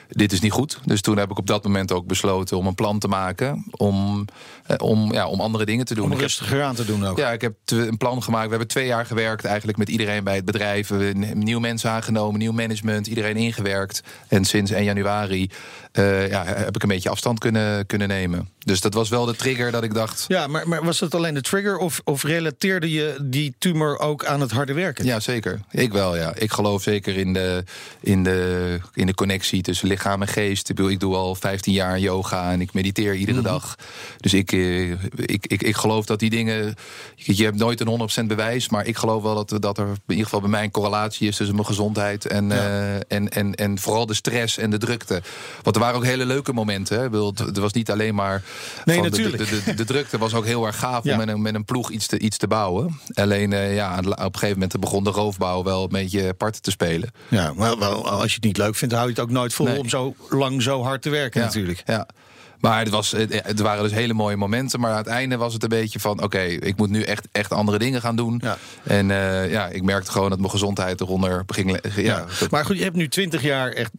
dit 0.08 0.32
is 0.32 0.40
niet 0.40 0.52
goed. 0.52 0.78
Dus 0.84 1.00
toen 1.00 1.18
heb 1.18 1.30
ik 1.30 1.38
op 1.38 1.46
dat 1.46 1.64
moment 1.64 1.92
ook 1.92 2.06
besloten 2.06 2.56
om 2.56 2.66
een 2.66 2.74
plan 2.74 2.98
te 2.98 3.08
maken. 3.08 3.64
Om, 3.70 4.24
eh, 4.66 4.76
om, 4.78 5.12
ja, 5.12 5.26
om 5.26 5.40
andere 5.40 5.64
dingen 5.64 5.84
te 5.84 5.94
doen. 5.94 6.12
Om 6.12 6.18
rustiger 6.18 6.62
aan 6.62 6.74
te 6.74 6.84
doen 6.84 7.06
ook. 7.06 7.18
ja, 7.18 7.32
ik 7.32 7.40
heb 7.40 7.54
een 7.64 7.96
plan 7.96 8.22
gemaakt. 8.22 8.44
We 8.44 8.50
hebben 8.50 8.68
twee 8.68 8.86
jaar 8.86 9.06
gewerkt 9.06 9.44
eigenlijk 9.44 9.78
met 9.78 9.88
iedereen 9.88 10.24
bij 10.24 10.34
het 10.34 10.44
bedrijf. 10.44 10.88
We 10.88 11.04
hebben 11.04 11.38
nieuwe 11.38 11.60
mensen 11.60 11.90
aangenomen, 11.90 12.38
nieuw 12.38 12.52
management, 12.52 13.06
iedereen 13.06 13.36
ingewerkt. 13.36 14.02
En 14.28 14.44
sinds 14.44 14.70
1 14.70 14.84
januari 14.84 15.50
eh, 15.92 16.28
ja, 16.28 16.44
heb 16.44 16.74
ik 16.74 16.82
een 16.82 16.88
beetje 16.88 17.08
afstand 17.08 17.38
kunnen, 17.38 17.86
kunnen 17.86 18.08
nemen. 18.08 18.48
Dus 18.58 18.80
dat 18.80 18.94
was 18.94 19.08
wel 19.08 19.24
de 19.24 19.36
trigger 19.36 19.70
dat 19.70 19.82
ik 19.82 19.94
dacht... 19.94 20.24
Ja, 20.28 20.46
maar, 20.46 20.68
maar 20.68 20.84
was 20.84 20.98
dat 20.98 21.14
alleen 21.14 21.34
de 21.34 21.40
trigger 21.40 21.76
of, 21.76 22.00
of 22.04 22.22
relateerde 22.22 22.90
je 22.90 23.16
die 23.22 23.54
tumor 23.58 23.98
ook 23.98 24.24
aan 24.24 24.40
het 24.40 24.50
harde 24.50 24.72
werken? 24.72 25.04
Ja, 25.04 25.20
zeker. 25.20 25.60
Ik 25.70 25.92
wel, 25.92 26.16
ja. 26.16 26.34
Ik 26.34 26.52
geloof 26.52 26.82
zeker 26.82 27.16
in 27.16 27.32
de, 27.32 27.64
in 28.00 28.22
de, 28.22 28.78
in 28.94 29.06
de 29.06 29.14
connectie 29.14 29.62
tussen 29.62 29.88
lichaam 29.94 30.22
en 30.22 30.28
geest. 30.28 30.68
Ik, 30.68 30.76
bedoel, 30.76 30.90
ik 30.90 31.00
doe 31.00 31.14
al 31.14 31.34
15 31.34 31.72
jaar 31.72 31.98
yoga 31.98 32.52
en 32.52 32.60
ik 32.60 32.72
mediteer 32.72 33.14
iedere 33.14 33.42
dag. 33.42 33.74
Dus 34.16 34.34
ik, 34.34 34.52
eh, 34.52 34.90
ik, 34.90 35.46
ik, 35.46 35.62
ik 35.62 35.76
geloof 35.76 36.06
dat 36.06 36.18
die 36.18 36.30
dingen... 36.30 36.74
Je 37.14 37.44
hebt 37.44 37.56
nooit 37.56 37.80
een 37.80 38.22
100% 38.22 38.26
bewijs, 38.26 38.68
maar 38.68 38.86
ik 38.86 38.96
geloof 38.96 39.22
wel 39.22 39.44
dat, 39.44 39.62
dat 39.62 39.78
er 39.78 39.86
in 39.86 40.00
ieder 40.06 40.24
geval 40.24 40.40
bij 40.40 40.50
mij 40.50 40.62
een 40.62 40.70
correlatie 40.70 41.28
is 41.28 41.36
tussen 41.36 41.54
mijn 41.54 41.66
gezondheid 41.66 42.26
en, 42.26 42.52
eh, 42.52 42.94
en, 42.94 43.28
en, 43.28 43.54
en 43.54 43.78
vooral 43.78 44.06
de 44.06 44.14
stress 44.14 44.58
en 44.58 44.70
de 44.70 44.78
drukte. 44.78 45.22
Want 45.62 45.76
er 45.76 45.82
waren 45.82 45.96
ook 45.96 46.04
hele 46.04 46.26
leuke 46.26 46.52
momenten. 46.52 46.98
Hè. 46.98 47.04
Ik 47.04 47.10
bedoel, 47.10 47.32
Het 47.36 47.58
was 47.58 47.72
niet 47.72 47.90
alleen 47.90 48.14
maar. 48.14 48.42
Nee, 48.84 48.96
van 48.96 49.04
natuurlijk. 49.04 49.38
De, 49.38 49.62
de, 49.64 49.74
de 49.74 49.84
drukte 49.84 50.18
was 50.18 50.34
ook 50.34 50.44
heel 50.44 50.66
erg 50.66 50.78
gaaf 50.78 51.04
Ja. 51.04 51.12
om 51.12 51.18
met 51.18 51.28
een, 51.28 51.42
met 51.42 51.54
een 51.54 51.64
ploeg 51.64 51.90
iets 51.90 52.06
te, 52.06 52.18
iets 52.18 52.36
te 52.36 52.46
bouwen. 52.46 53.00
Alleen 53.14 53.52
eh, 53.52 53.74
ja, 53.74 53.98
op 53.98 54.06
een 54.06 54.18
gegeven 54.18 54.52
moment 54.52 54.80
begon 54.80 55.04
de 55.04 55.10
roofbouw 55.10 55.62
wel 55.62 55.82
een 55.82 55.88
beetje 55.88 56.34
parten 56.34 56.62
te 56.62 56.70
spelen. 56.70 57.10
Ja, 57.28 57.52
maar 57.56 57.78
wel, 57.78 58.08
als 58.08 58.28
je 58.28 58.34
het 58.34 58.44
niet 58.44 58.56
leuk 58.56 58.74
vindt, 58.74 58.94
hou 58.94 59.06
je 59.06 59.12
het 59.12 59.22
ook 59.22 59.30
nooit 59.30 59.54
vol 59.54 59.66
Nee. 59.66 59.83
Om 59.84 59.90
zo 59.90 60.14
lang 60.30 60.62
zo 60.62 60.82
hard 60.82 61.02
te 61.02 61.10
werken 61.10 61.40
natuurlijk. 61.40 61.82
Ja. 61.86 62.06
Maar 62.64 62.78
het, 62.78 62.88
was, 62.88 63.10
het, 63.10 63.60
waren 63.60 63.82
dus 63.82 63.92
hele 63.92 64.12
mooie 64.14 64.36
momenten. 64.36 64.80
Maar 64.80 64.90
aan 64.90 64.96
het 64.96 65.06
einde 65.06 65.36
was 65.36 65.52
het 65.52 65.62
een 65.62 65.68
beetje 65.68 66.00
van... 66.00 66.22
oké, 66.22 66.38
ik 66.40 66.76
moet 66.76 66.90
nu 66.90 67.02
echt, 67.02 67.28
echt 67.32 67.52
andere 67.52 67.78
dingen 67.78 68.00
gaan 68.00 68.16
doen. 68.16 68.40
Ja. 68.44 68.58
En 68.82 69.10
eh, 69.10 69.50
ja, 69.50 69.66
ik 69.68 69.82
merkte 69.82 70.10
gewoon 70.10 70.30
dat 70.30 70.38
mijn 70.38 70.50
gezondheid 70.50 71.00
eronder 71.00 71.44
ging... 71.46 71.78
Ja, 71.96 72.24
Maar 72.50 72.64
goed, 72.64 72.76
je 72.78 72.82
hebt 72.82 72.96
nu 72.96 73.08
twintig 73.08 73.42
jaar 73.42 73.70
echt 73.72 73.90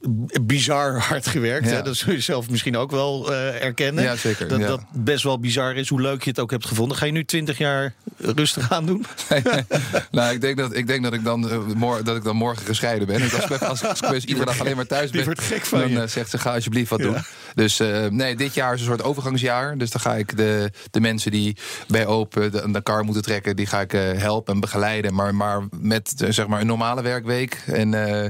bizar 0.42 1.00
hard 1.00 1.28
gewerkt. 1.28 1.70
Ja. 1.70 1.82
Dat 1.82 1.96
zul 1.96 2.14
je 2.14 2.20
zelf 2.20 2.50
misschien 2.50 2.78
ook 2.78 2.92
wel 2.92 3.32
eh, 3.34 3.64
erkennen. 3.64 4.04
Ja, 4.04 4.16
zeker, 4.16 4.48
Dat 4.48 4.60
dat 4.62 4.82
best 4.94 5.24
wel 5.24 5.40
bizar 5.40 5.76
is, 5.76 5.90
hoe 5.90 6.02
leuk 6.02 6.24
je 6.24 6.30
het 6.30 6.40
ook 6.40 6.52
hebt 6.52 6.66
gevonden. 6.66 6.98
Ga 6.98 7.06
je 7.06 7.12
nu 7.12 7.26
twintig 7.26 7.58
jaar 7.58 7.94
rustig 8.18 8.72
aan 8.72 8.86
doen? 8.86 9.06
nou, 10.12 10.34
ik 10.34 10.42
denk 10.42 10.58
dat 10.58 10.76
ik, 10.76 10.88
denk 10.88 11.04
dat 11.04 11.14
ik, 11.14 11.24
dan, 11.24 11.64
mor- 11.76 12.04
dat 12.04 12.16
ik 12.16 12.24
dan 12.24 12.36
morgen 12.36 12.66
gescheiden 12.66 13.08
ben. 13.08 13.16
En 13.16 13.24
als, 13.32 13.34
ik- 13.50 13.62
als, 13.62 13.86
als 13.86 14.02
ik 14.02 14.10
dus 14.10 14.26
iedere 14.26 14.46
dag 14.46 14.60
alleen 14.60 14.76
maar 14.76 14.88
thuis 14.88 15.10
ben... 15.12 15.38
gek 15.38 15.66
van 15.66 15.80
dan 15.80 15.90
je. 15.92 16.08
zegt 16.08 16.30
ze, 16.30 16.38
ga 16.38 16.54
alsjeblieft 16.54 16.90
wat 16.90 17.00
Ja. 17.00 17.06
doen. 17.06 17.16
Dus 17.56 17.80
eh, 17.80 18.06
nee, 18.06 18.36
dit 18.36 18.54
jaar 18.54 18.74
is 18.74 18.80
een 18.80 18.86
soort 18.86 19.04
overgangsjaar. 19.04 19.78
Dus 19.78 19.92
dan 19.92 20.02
ga 20.02 20.16
ik 20.16 20.38
de, 20.38 20.72
de 20.92 21.00
mensen 21.00 21.32
die 21.32 21.58
bij 21.88 22.06
Open 22.06 22.52
de, 22.52 22.72
de 22.72 22.82
kar 22.84 23.04
moeten 23.04 23.24
trekken... 23.24 23.56
die 23.56 23.66
ga 23.66 23.82
ik 23.82 23.94
eh, 23.94 24.02
helpen 24.12 24.54
en 24.54 24.60
begeleiden. 24.60 25.14
Maar, 25.14 25.36
maar 25.36 25.62
met 25.72 26.14
eh, 26.22 26.32
zeg 26.32 26.48
maar 26.48 26.62
een 26.62 26.68
normale 26.68 27.02
werkweek. 27.02 27.64
En, 27.66 27.94
eh, 27.94 28.24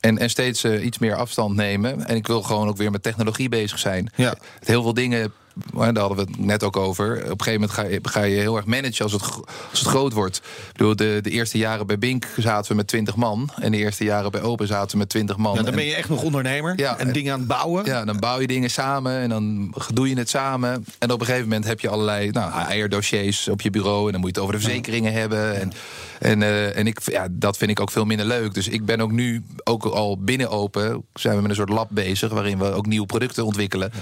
en, 0.00 0.18
en 0.18 0.30
steeds 0.30 0.64
eh, 0.64 0.84
iets 0.84 0.98
meer 0.98 1.14
afstand 1.14 1.56
nemen. 1.56 2.06
En 2.06 2.16
ik 2.16 2.26
wil 2.26 2.42
gewoon 2.42 2.68
ook 2.68 2.76
weer 2.76 2.90
met 2.90 3.02
technologie 3.02 3.48
bezig 3.48 3.78
zijn. 3.78 4.12
Ja. 4.14 4.34
Heel 4.64 4.82
veel 4.82 4.94
dingen... 4.94 5.32
Daar 5.74 5.98
hadden 5.98 6.16
we 6.16 6.22
het 6.30 6.38
net 6.38 6.62
ook 6.62 6.76
over. 6.76 7.16
Op 7.16 7.22
een 7.22 7.28
gegeven 7.44 7.52
moment 7.52 7.70
ga 7.70 7.82
je, 7.82 7.98
ga 8.02 8.22
je 8.22 8.36
heel 8.36 8.56
erg 8.56 8.64
managen 8.64 9.02
als 9.04 9.12
het, 9.12 9.22
als 9.70 9.78
het 9.80 9.88
groot 9.88 10.12
wordt. 10.12 10.36
Ik 10.36 10.72
bedoel, 10.76 10.96
de, 10.96 11.18
de 11.22 11.30
eerste 11.30 11.58
jaren 11.58 11.86
bij 11.86 11.98
Bink 11.98 12.26
zaten 12.36 12.70
we 12.70 12.76
met 12.76 12.86
20 12.86 13.16
man. 13.16 13.50
En 13.60 13.70
de 13.72 13.76
eerste 13.78 14.04
jaren 14.04 14.30
bij 14.30 14.42
Open 14.42 14.66
zaten 14.66 14.90
we 14.90 14.96
met 14.98 15.08
20 15.08 15.36
man. 15.36 15.50
Ja, 15.54 15.58
dan 15.62 15.66
En- 15.70 15.74
ben 15.76 15.84
je 15.86 15.94
echt 15.94 16.08
nog 16.08 16.22
ondernemer 16.22 16.72
Ja, 16.76 16.98
en 16.98 17.06
en- 17.06 17.12
dingen 17.12 17.32
aan 17.32 17.38
het 17.38 17.48
bouwen. 17.48 17.84
ja, 17.84 18.04
dan 18.04 18.18
bouw 18.18 18.40
je 18.40 18.46
dingen 18.46 18.70
samen 18.70 19.18
en 19.18 19.28
dan 19.28 19.74
doe 19.94 20.08
je 20.08 20.18
het 20.18 20.28
samen. 20.28 20.84
En 20.98 21.10
op 21.12 21.20
een 21.20 21.26
gegeven 21.26 21.48
moment 21.48 21.66
heb 21.66 21.80
je 21.80 21.88
allerlei 21.88 22.30
nou, 22.30 22.52
eierdossiers 22.52 23.48
op 23.48 23.60
je 23.60 23.70
bureau. 23.70 24.06
En 24.06 24.12
dan 24.12 24.20
moet 24.20 24.30
je 24.34 24.40
het 24.40 24.48
over 24.48 24.54
de 24.54 24.60
verzekeringen 24.66 25.12
hebben. 25.12 25.60
En, 25.60 25.72
en, 26.18 26.42
eh, 26.42 26.76
en 26.76 26.86
ik, 26.86 26.98
ja, 27.10 27.26
dat 27.30 27.56
vind 27.56 27.70
ik 27.70 27.80
ook 27.80 27.90
veel 27.90 28.04
minder 28.04 28.26
leuk. 28.26 28.54
Dus 28.54 28.68
ik 28.68 28.84
ben 28.84 29.00
ook 29.00 29.12
nu, 29.12 29.42
ook 29.64 29.84
al 29.84 30.18
binnen 30.18 30.50
open, 30.50 31.02
zijn 31.14 31.34
we 31.36 31.40
met 31.40 31.50
een 31.50 31.56
soort 31.56 31.68
lab 31.68 31.88
bezig. 31.90 32.30
Waarin 32.32 32.58
we 32.58 32.72
ook 32.72 32.86
nieuwe 32.86 33.06
producten 33.06 33.44
ontwikkelen. 33.44 33.92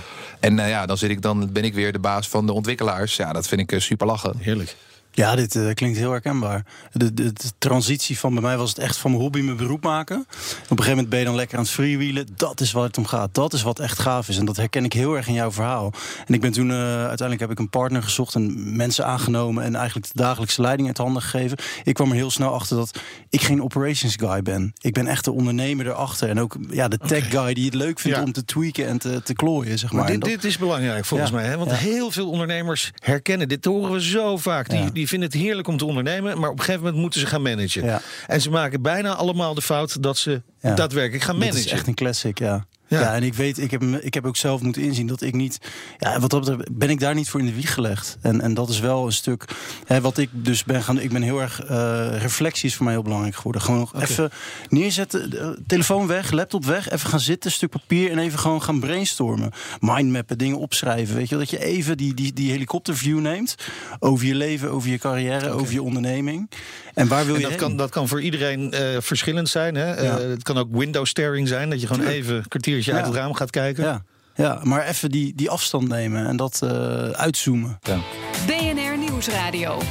En 0.41 0.59
eh, 0.59 0.69
ja, 0.69 0.87
dan, 0.87 0.99
zit 0.99 1.11
ik, 1.11 1.23
dan 1.23 1.44
ben 1.53 1.65
ik 1.65 1.75
weer 1.75 1.93
de 1.93 1.99
baas 1.99 2.29
van 2.29 2.47
de 2.47 2.53
ontwikkelaars. 2.53 3.17
Ja, 3.17 3.33
dat 3.33 3.49
vind 3.49 3.61
ik 3.61 3.73
eh, 3.73 3.81
super 3.81 4.07
lachen. 4.07 4.37
Heerlijk. 4.39 4.77
Ja, 5.15 5.35
dit 5.37 5.55
uh, 5.55 5.73
klinkt 5.75 5.99
heel 5.99 6.11
herkenbaar. 6.11 6.65
De, 6.93 7.15
de, 7.15 7.33
de, 7.33 7.51
transitie 7.59 8.19
van 8.19 8.33
bij 8.33 8.43
mij 8.43 8.57
was 8.57 8.69
het 8.69 8.79
echt 8.79 8.97
van 8.97 9.11
mijn 9.11 9.23
hobby 9.23 9.41
mijn 9.41 9.57
beroep 9.57 9.83
maken. 9.83 10.19
Op 10.19 10.27
een 10.31 10.67
gegeven 10.69 10.91
moment 10.91 11.09
ben 11.09 11.19
je 11.19 11.25
dan 11.25 11.35
lekker 11.35 11.57
aan 11.57 11.63
het 11.63 11.73
freewheelen. 11.73 12.27
Dat 12.37 12.61
is 12.61 12.73
wat 12.73 12.85
het 12.85 12.99
om 12.99 13.07
gaat. 13.07 13.35
Dat 13.35 13.53
is 13.53 13.63
wat 13.63 13.79
echt 13.79 13.99
gaaf 13.99 14.29
is. 14.29 14.39
En 14.39 14.45
dat 14.45 14.57
herken 14.57 14.85
ik 14.85 14.93
heel 14.93 15.15
erg 15.17 15.29
in 15.29 15.35
jouw 15.35 15.53
verhaal. 15.53 15.93
En 16.27 16.35
ik 16.35 16.41
ben 16.41 16.53
toen, 16.53 16.71
uh, 16.71 16.77
uiteindelijk 16.77 17.41
heb 17.41 17.51
ik 17.51 17.59
een 17.59 17.69
partner 17.69 18.03
gezocht 18.03 18.35
en 18.35 18.77
mensen 18.77 19.07
aangenomen. 19.07 19.65
En 19.65 19.75
eigenlijk 19.75 20.07
de 20.07 20.23
dagelijkse 20.23 20.61
leiding 20.61 20.89
uit 20.89 20.99
handen 20.99 21.23
gegeven. 21.23 21.59
Ik 21.85 21.95
kwam 21.95 22.11
er 22.11 22.17
heel 22.17 22.31
snel 22.31 22.53
achter 22.53 22.77
dat 22.77 22.99
ik 23.29 23.43
geen 23.43 23.63
operations 23.63 24.17
guy 24.17 24.43
ben. 24.43 24.73
Ik 24.81 24.93
ben 24.93 25.07
echt 25.07 25.25
de 25.25 25.33
ondernemer 25.33 25.87
erachter. 25.87 26.29
En 26.29 26.41
ook 26.41 26.57
ja, 26.71 26.89
de 26.89 26.99
tech 26.99 27.31
guy 27.31 27.55
die 27.55 27.65
het 27.65 27.75
leuk 27.75 28.01
vindt 28.01 28.23
om 28.23 28.33
te 28.33 28.45
tweaken 28.45 28.87
en 28.87 28.99
te, 28.99 29.23
te 29.23 29.33
klooien. 29.33 29.79
Zeg 29.79 29.93
maar. 29.93 30.03
maar 30.03 30.13
dit, 30.13 30.25
dit 30.25 30.45
is 30.45 30.59
belangrijk 30.59 31.05
volgens 31.05 31.31
mij. 31.31 31.45
Hè? 31.45 31.57
Want 31.57 31.75
heel 31.75 32.11
veel 32.11 32.31
ondernemers 32.31 32.93
herkennen 32.95 33.49
dit. 33.49 33.65
horen 33.65 33.93
we 33.93 34.03
zo 34.03 34.37
vaak. 34.37 34.71
Die, 34.71 34.93
die 34.93 35.04
vinden 35.09 35.29
het 35.29 35.39
heerlijk 35.39 35.69
om 35.69 35.77
te 35.77 35.85
ondernemen, 35.85 36.39
maar 36.39 36.51
op 36.51 36.59
een 36.59 36.65
gegeven 36.65 36.83
moment 36.83 37.01
moeten 37.03 37.21
ze 37.21 37.27
gaan 37.27 37.43
managen. 37.43 37.85
Ja. 37.85 38.01
En 38.27 38.41
ze 38.41 38.51
maken 38.51 38.83
bijna 38.83 39.15
allemaal 39.15 39.55
de 39.55 39.63
fout 39.63 40.03
dat 40.03 40.19
ze 40.19 40.43
daadwerkelijk 40.61 41.25
gaan 41.25 41.37
managen. 41.37 41.57
Dat 41.57 41.67
is 41.67 41.73
echt 41.73 41.87
een 41.87 41.95
classic, 41.95 42.39
ja. 42.39 42.67
Ja. 42.87 43.15
en 43.15 43.23
ik 43.23 43.35
weet, 43.35 43.59
ik 43.59 43.71
heb, 43.71 43.83
ik 43.83 44.15
heb 44.15 44.27
ook 44.27 44.37
zelf 44.37 44.61
moeten 44.61 44.83
inzien 44.83 45.07
dat 45.07 45.23
ik 45.23 45.35
niet. 45.35 45.59
Ja, 45.99 46.21
wat 46.21 46.31
dat 46.31 46.41
betreft 46.41 46.77
ben 46.77 46.91
ik 46.91 47.01
daar 47.01 47.15
niet 47.15 47.29
voor 47.29 47.41
in 47.41 47.47
de 47.47 47.55
wieg 47.55 47.75
gelegd. 47.75 48.17
En, 48.21 48.41
en 48.41 48.55
dat 48.55 48.69
is 48.69 48.81
wel 48.81 49.07
een 49.07 49.13
stuk. 49.13 49.45
Hè, 49.87 50.01
wat 50.01 50.19
ik 50.19 50.29
dus 50.33 50.65
ben 50.65 50.83
gaan. 50.83 50.99
Ik 50.99 51.13
ben 51.13 51.23
heel 51.23 51.41
erg. 51.41 51.71
Uh, 51.71 52.17
reflectie 52.19 52.69
is 52.69 52.75
voor 52.75 52.85
mij 52.85 52.95
heel 52.95 53.03
belangrijk 53.03 53.37
geworden. 53.37 53.63
Gewoon 53.63 53.81
nog 53.81 54.03
even 54.03 54.31
neerzetten. 54.69 55.63
Telefoon 55.67 56.07
weg, 56.07 56.31
laptop 56.31 56.65
weg. 56.65 56.91
Even 56.91 57.09
gaan 57.09 57.21
zitten, 57.21 57.51
stuk 57.51 57.71
papier. 57.71 58.11
En 58.11 58.19
even 58.19 58.39
gewoon 58.39 58.63
gaan 58.63 58.81
brainstormen. 58.81 59.51
Mindmappen, 59.81 60.39
dingen 60.39 60.59
opschrijven. 60.59 61.17
Weet 61.17 61.29
je, 61.29 61.37
dat 61.37 61.51
je 61.51 61.65
even 61.65 61.97
die, 61.97 62.15
die, 62.15 62.33
die 62.33 62.51
helikopterview 62.51 63.19
neemt. 63.19 63.55
Over 63.99 64.27
je 64.27 64.35
leven, 64.35 64.71
over 64.71 64.91
je 64.91 64.99
carrière, 64.99 65.51
over 65.51 65.73
je 65.73 65.83
onderneming. 65.83 66.51
En 66.95 67.09
waar 67.09 67.27
wil 67.27 67.35
en 67.35 67.41
je. 67.41 67.49
Dat 67.49 67.57
kan, 67.57 67.77
dat 67.77 67.91
kan 67.91 68.09
voor 68.09 68.21
iedereen 68.21 68.75
uh, 68.75 68.81
verschillend 68.99 69.49
zijn. 69.49 69.75
Hè? 69.75 70.03
Ja. 70.03 70.21
Uh, 70.21 70.29
het 70.29 70.43
kan 70.43 70.59
ook 70.59 70.69
window 70.71 71.07
staring 71.07 71.49
zijn. 71.49 71.71
Dat 71.71 71.81
je 71.81 71.87
gewoon 71.87 72.07
even 72.07 72.37
een 72.37 72.49
kwartiertje 72.49 72.91
je 72.91 72.97
uit 72.97 73.07
het 73.07 73.15
raam 73.15 73.35
gaat 73.35 73.51
kijken. 73.51 73.85
Ja, 73.85 74.03
ja 74.35 74.61
maar 74.63 74.87
even 74.87 75.11
die, 75.11 75.35
die 75.35 75.51
afstand 75.51 75.89
nemen 75.89 76.27
en 76.27 76.37
dat 76.37 76.61
uh, 76.65 76.71
uitzoomen. 77.11 77.79
Ja. 77.83 77.99
BNR 78.47 78.99
Nieuwsradio. 78.99 79.83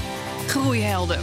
Groeihelden 0.47 1.19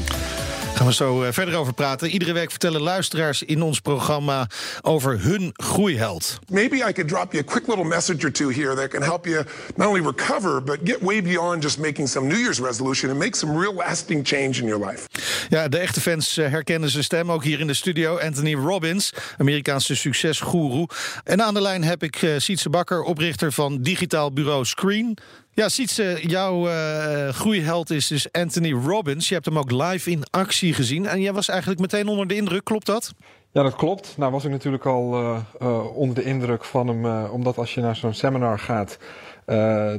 gaan 0.81 0.89
we 0.89 0.95
zo 0.95 1.23
eh, 1.23 1.33
verder 1.33 1.57
over 1.57 1.73
praten. 1.73 2.11
Iedere 2.11 2.33
week 2.33 2.51
vertellen 2.51 2.81
luisteraars 2.81 3.43
in 3.43 3.63
ons 3.63 3.81
programma 3.81 4.49
over 4.83 5.23
hun 5.23 5.51
groeiheld. 5.53 6.39
Maybe 6.49 6.77
I 6.77 6.93
could 6.93 7.09
drop 7.09 7.33
you 7.33 7.45
a 7.49 7.53
quick 7.53 7.67
little 7.67 7.85
message 7.85 8.25
or 8.25 8.33
two 8.33 8.49
here 8.49 8.75
that 8.75 8.89
can 8.89 9.03
help 9.03 9.27
you 9.27 9.45
not 9.77 9.87
only 9.87 10.03
recover, 10.03 10.63
but 10.63 10.79
get 10.85 11.01
way 11.01 11.23
beyond 11.23 11.63
just 11.63 11.79
making 11.79 12.09
some 12.09 12.27
New 12.27 12.39
Year's 12.39 12.59
resolution 12.59 13.11
and 13.11 13.19
make 13.19 13.37
some 13.37 13.59
real 13.59 13.75
lasting 13.75 14.27
change 14.27 14.61
in 14.61 14.67
your 14.67 14.87
life. 14.87 15.09
Ja, 15.49 15.69
de 15.69 15.79
echte 15.79 16.01
fans 16.01 16.37
eh, 16.37 16.51
herkennen 16.51 16.91
zijn 16.91 17.05
stem 17.05 17.33
ook 17.33 17.45
hier 17.45 17.61
in 17.61 17.67
de 17.67 17.75
studio. 17.75 18.19
Anthony 18.19 18.55
Robbins, 18.55 19.13
Amerikaanse 19.39 19.97
succesgoeroe. 19.97 20.89
En 21.25 21.43
aan 21.43 21.55
de 21.55 21.63
lijn 21.63 21.85
heb 21.85 22.03
ik 22.03 22.23
uh, 22.23 22.39
Sietse 22.39 22.71
Bakker, 22.71 23.03
oprichter 23.03 23.53
van 23.53 23.83
digitaal 23.83 24.33
bureau 24.33 24.65
Screen. 24.65 25.19
Ja, 25.61 25.69
Sietse, 25.69 26.19
jouw 26.23 26.69
uh, 26.69 27.29
groeiheld 27.29 27.91
is 27.91 28.07
dus 28.07 28.33
Anthony 28.33 28.73
Robbins. 28.73 29.29
Je 29.29 29.35
hebt 29.35 29.47
hem 29.47 29.59
ook 29.59 29.71
live 29.71 30.11
in 30.11 30.23
actie 30.31 30.75
gezien. 30.75 31.07
En 31.07 31.21
jij 31.21 31.33
was 31.33 31.49
eigenlijk 31.49 31.81
meteen 31.81 32.09
onder 32.09 32.27
de 32.27 32.35
indruk, 32.35 32.65
klopt 32.65 32.87
dat? 32.87 33.15
Ja, 33.53 33.63
dat 33.63 33.75
klopt. 33.75 34.15
Nou 34.17 34.33
was 34.33 34.45
ik 34.45 34.51
natuurlijk 34.51 34.87
al 34.87 35.21
uh, 35.21 35.39
uh, 35.63 35.97
onder 35.97 36.15
de 36.15 36.23
indruk 36.23 36.65
van 36.65 36.89
hem. 36.89 37.31
omdat 37.31 37.59
als 37.59 37.75
je 37.75 37.81
naar 37.81 37.97
zo'n 37.97 38.15
seminar 38.15 38.59
gaat, 38.59 38.99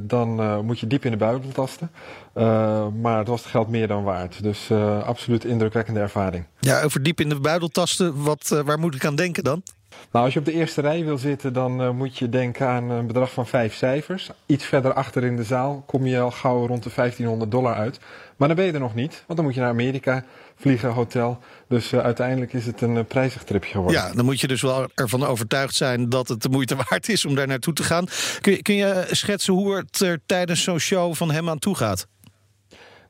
dan 0.02 0.60
moet 0.64 0.80
je 0.80 0.86
diep 0.86 1.04
in 1.04 1.10
de 1.10 1.16
buidel 1.16 1.52
tasten. 1.52 1.90
maar 3.00 3.18
het 3.18 3.28
was 3.28 3.40
het 3.40 3.50
geld 3.50 3.68
meer 3.68 3.88
dan 3.88 4.04
waard. 4.04 4.42
Dus 4.42 4.70
absoluut 5.04 5.44
indrukwekkende 5.44 6.00
ervaring. 6.00 6.46
Ja, 6.60 6.82
over 6.82 7.02
diep 7.02 7.20
in 7.20 7.28
de 7.28 7.40
buidel 7.40 7.68
tasten, 7.68 8.22
wat, 8.22 8.62
waar 8.64 8.78
moet 8.78 8.94
ik 8.94 9.04
aan 9.04 9.16
denken 9.16 9.44
dan? 9.44 9.62
Nou, 10.10 10.24
als 10.24 10.34
je 10.34 10.38
op 10.38 10.44
de 10.44 10.52
eerste 10.52 10.80
rij 10.80 11.04
wil 11.04 11.18
zitten, 11.18 11.52
dan 11.52 11.82
uh, 11.82 11.90
moet 11.90 12.18
je 12.18 12.28
denken 12.28 12.68
aan 12.68 12.90
een 12.90 13.06
bedrag 13.06 13.32
van 13.32 13.46
vijf 13.46 13.74
cijfers. 13.74 14.30
Iets 14.46 14.64
verder 14.64 14.92
achter 14.92 15.24
in 15.24 15.36
de 15.36 15.44
zaal 15.44 15.82
kom 15.86 16.06
je 16.06 16.20
al 16.20 16.30
gauw 16.30 16.66
rond 16.66 16.82
de 16.82 16.90
1500 16.94 17.50
dollar 17.50 17.74
uit. 17.74 18.00
Maar 18.36 18.48
dan 18.48 18.56
ben 18.56 18.66
je 18.66 18.72
er 18.72 18.80
nog 18.80 18.94
niet, 18.94 19.22
want 19.26 19.38
dan 19.38 19.44
moet 19.44 19.54
je 19.54 19.60
naar 19.60 19.70
Amerika 19.70 20.24
vliegen, 20.56 20.90
hotel. 20.90 21.38
Dus 21.68 21.92
uh, 21.92 22.00
uiteindelijk 22.00 22.52
is 22.52 22.66
het 22.66 22.80
een 22.80 22.96
uh, 22.96 23.04
prijzig 23.08 23.44
tripje 23.44 23.70
geworden. 23.70 24.00
Ja, 24.00 24.12
dan 24.12 24.24
moet 24.24 24.40
je 24.40 24.46
dus 24.46 24.62
wel 24.62 24.88
ervan 24.94 25.26
overtuigd 25.26 25.74
zijn 25.74 26.08
dat 26.08 26.28
het 26.28 26.42
de 26.42 26.48
moeite 26.48 26.76
waard 26.88 27.08
is 27.08 27.24
om 27.24 27.34
daar 27.34 27.46
naartoe 27.46 27.74
te 27.74 27.82
gaan. 27.82 28.06
Kun 28.40 28.52
je, 28.52 28.62
kun 28.62 28.74
je 28.74 29.06
schetsen 29.10 29.54
hoe 29.54 29.76
het 29.76 30.00
er 30.00 30.20
tijdens 30.26 30.62
zo'n 30.62 30.78
show 30.78 31.14
van 31.14 31.30
hem 31.30 31.48
aan 31.48 31.58
toe 31.58 31.74
gaat? 31.74 32.06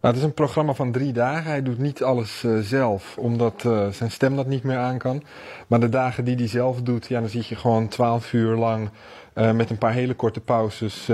Het 0.03 0.17
is 0.17 0.23
een 0.23 0.35
programma 0.35 0.75
van 0.75 0.93
drie 0.93 1.13
dagen. 1.13 1.51
Hij 1.51 1.63
doet 1.63 1.79
niet 1.79 2.03
alles 2.03 2.43
uh, 2.43 2.59
zelf, 2.59 3.17
omdat 3.19 3.65
uh, 3.67 3.89
zijn 3.89 4.11
stem 4.11 4.37
dat 4.37 4.47
niet 4.47 4.63
meer 4.63 4.77
aan 4.77 4.99
kan. 4.99 5.23
Maar 5.67 5.81
de 5.81 5.89
dagen 5.89 6.25
die 6.25 6.37
hij 6.37 6.49
zelf 6.49 6.83
doet, 6.83 7.07
ja, 7.07 7.21
dan 7.21 7.29
zit 7.29 7.47
je 7.47 7.57
gewoon 7.57 7.89
twaalf 7.89 8.33
uur 8.33 8.57
lang 8.57 8.91
uh, 9.35 9.53
met 9.53 9.71
een 9.71 9.79
paar 9.79 9.93
hele 9.93 10.15
korte 10.15 10.41
pauzes 10.41 11.11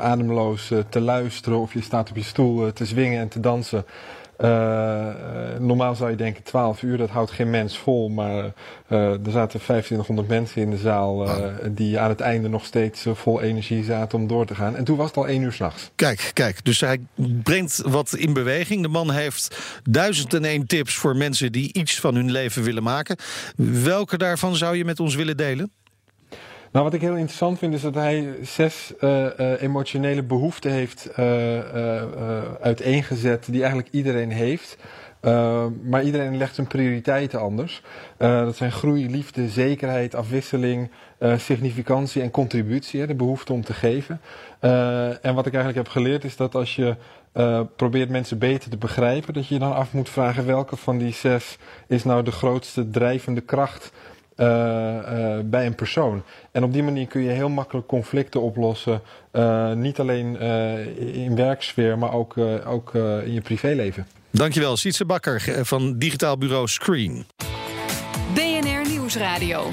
ademloos 0.00 0.72
te 0.88 1.00
luisteren. 1.00 1.58
Of 1.58 1.72
je 1.72 1.80
staat 1.80 2.10
op 2.10 2.16
je 2.16 2.22
stoel 2.22 2.72
te 2.72 2.84
zwingen 2.84 3.20
en 3.20 3.28
te 3.28 3.40
dansen. 3.40 3.84
Uh, 4.38 5.06
normaal 5.58 5.94
zou 5.94 6.10
je 6.10 6.16
denken 6.16 6.42
12 6.42 6.82
uur, 6.82 6.96
dat 6.96 7.10
houdt 7.10 7.30
geen 7.30 7.50
mens 7.50 7.78
vol. 7.78 8.08
Maar 8.08 8.44
uh, 8.88 9.10
er 9.10 9.30
zaten 9.30 9.60
2500 9.60 10.28
mensen 10.28 10.62
in 10.62 10.70
de 10.70 10.76
zaal 10.76 11.28
die 11.70 11.98
aan 11.98 12.08
het 12.08 12.20
einde 12.20 12.48
nog 12.48 12.64
steeds 12.64 13.06
vol 13.12 13.40
energie 13.40 13.84
zaten 13.84 14.18
om 14.18 14.26
door 14.26 14.46
te 14.46 14.54
gaan. 14.54 14.76
En 14.76 14.84
toen 14.84 14.96
was 14.96 15.06
het 15.06 15.16
al 15.16 15.28
1 15.28 15.42
uur 15.42 15.52
s'nachts. 15.52 15.90
Kijk, 15.94 16.30
kijk, 16.32 16.64
dus 16.64 16.80
hij 16.80 17.00
brengt 17.42 17.82
wat 17.86 18.14
in 18.14 18.32
beweging. 18.32 18.82
De 18.82 18.88
man 18.88 19.10
heeft 19.10 19.58
duizend 19.84 20.34
en 20.34 20.44
één 20.44 20.66
tips 20.66 20.94
voor 20.94 21.16
mensen 21.16 21.52
die 21.52 21.72
iets 21.72 22.00
van 22.00 22.14
hun 22.14 22.30
leven 22.30 22.62
willen 22.62 22.82
maken. 22.82 23.16
Welke 23.82 24.18
daarvan 24.18 24.56
zou 24.56 24.76
je 24.76 24.84
met 24.84 25.00
ons 25.00 25.14
willen 25.14 25.36
delen? 25.36 25.72
Nou, 26.72 26.84
wat 26.84 26.94
ik 26.94 27.00
heel 27.00 27.16
interessant 27.16 27.58
vind 27.58 27.74
is 27.74 27.82
dat 27.82 27.94
hij 27.94 28.34
zes 28.42 28.92
uh, 29.00 29.24
uh, 29.24 29.62
emotionele 29.62 30.22
behoeften 30.22 30.70
heeft 30.70 31.08
uh, 31.18 31.24
uiteengezet 32.60 33.46
die 33.50 33.60
eigenlijk 33.60 33.88
iedereen 33.90 34.30
heeft. 34.30 34.76
maar 35.82 36.02
iedereen 36.02 36.36
legt 36.36 36.54
zijn 36.54 36.66
prioriteiten 36.66 37.40
anders. 37.40 37.82
dat 38.18 38.56
zijn 38.56 38.72
groei, 38.72 39.10
liefde, 39.10 39.48
zekerheid, 39.48 40.14
afwisseling, 40.14 40.90
significantie 41.36 42.22
en 42.22 42.30
contributie. 42.30 43.00
Hè, 43.00 43.06
de 43.06 43.14
behoefte 43.14 43.52
om 43.52 43.64
te 43.64 43.74
geven. 43.74 44.20
en 45.22 45.34
wat 45.34 45.46
ik 45.46 45.54
eigenlijk 45.54 45.74
heb 45.74 45.88
geleerd 45.88 46.24
is 46.24 46.36
dat 46.36 46.54
als 46.54 46.76
je 46.76 46.96
probeert 47.76 48.08
mensen 48.08 48.38
beter 48.38 48.70
te 48.70 48.76
begrijpen, 48.76 49.34
dat 49.34 49.46
je 49.46 49.58
dan 49.58 49.74
af 49.74 49.92
moet 49.92 50.08
vragen 50.08 50.46
welke 50.46 50.76
van 50.76 50.98
die 50.98 51.12
zes 51.12 51.58
is 51.86 52.04
nou 52.04 52.22
de 52.22 52.32
grootste 52.32 52.90
drijvende 52.90 53.40
kracht 53.40 53.92
uh, 54.40 54.46
uh, 54.46 55.38
bij 55.44 55.66
een 55.66 55.74
persoon. 55.74 56.22
En 56.50 56.64
op 56.64 56.72
die 56.72 56.82
manier 56.82 57.06
kun 57.06 57.22
je 57.22 57.30
heel 57.30 57.48
makkelijk 57.48 57.86
conflicten 57.86 58.40
oplossen. 58.40 59.00
Uh, 59.32 59.72
niet 59.72 60.00
alleen 60.00 60.40
in 60.96 61.36
werksfeer, 61.36 61.98
maar 61.98 62.12
ook, 62.12 62.34
ook 62.66 62.94
in 63.24 63.32
je 63.32 63.40
privéleven. 63.40 64.06
Dankjewel, 64.30 64.76
Sietse 64.76 65.04
Bakker 65.04 65.42
van 65.62 65.98
digitaal 65.98 66.38
bureau 66.38 66.68
Screen. 66.68 67.26
BNR 68.34 68.88
Nieuwsradio. 68.88 69.70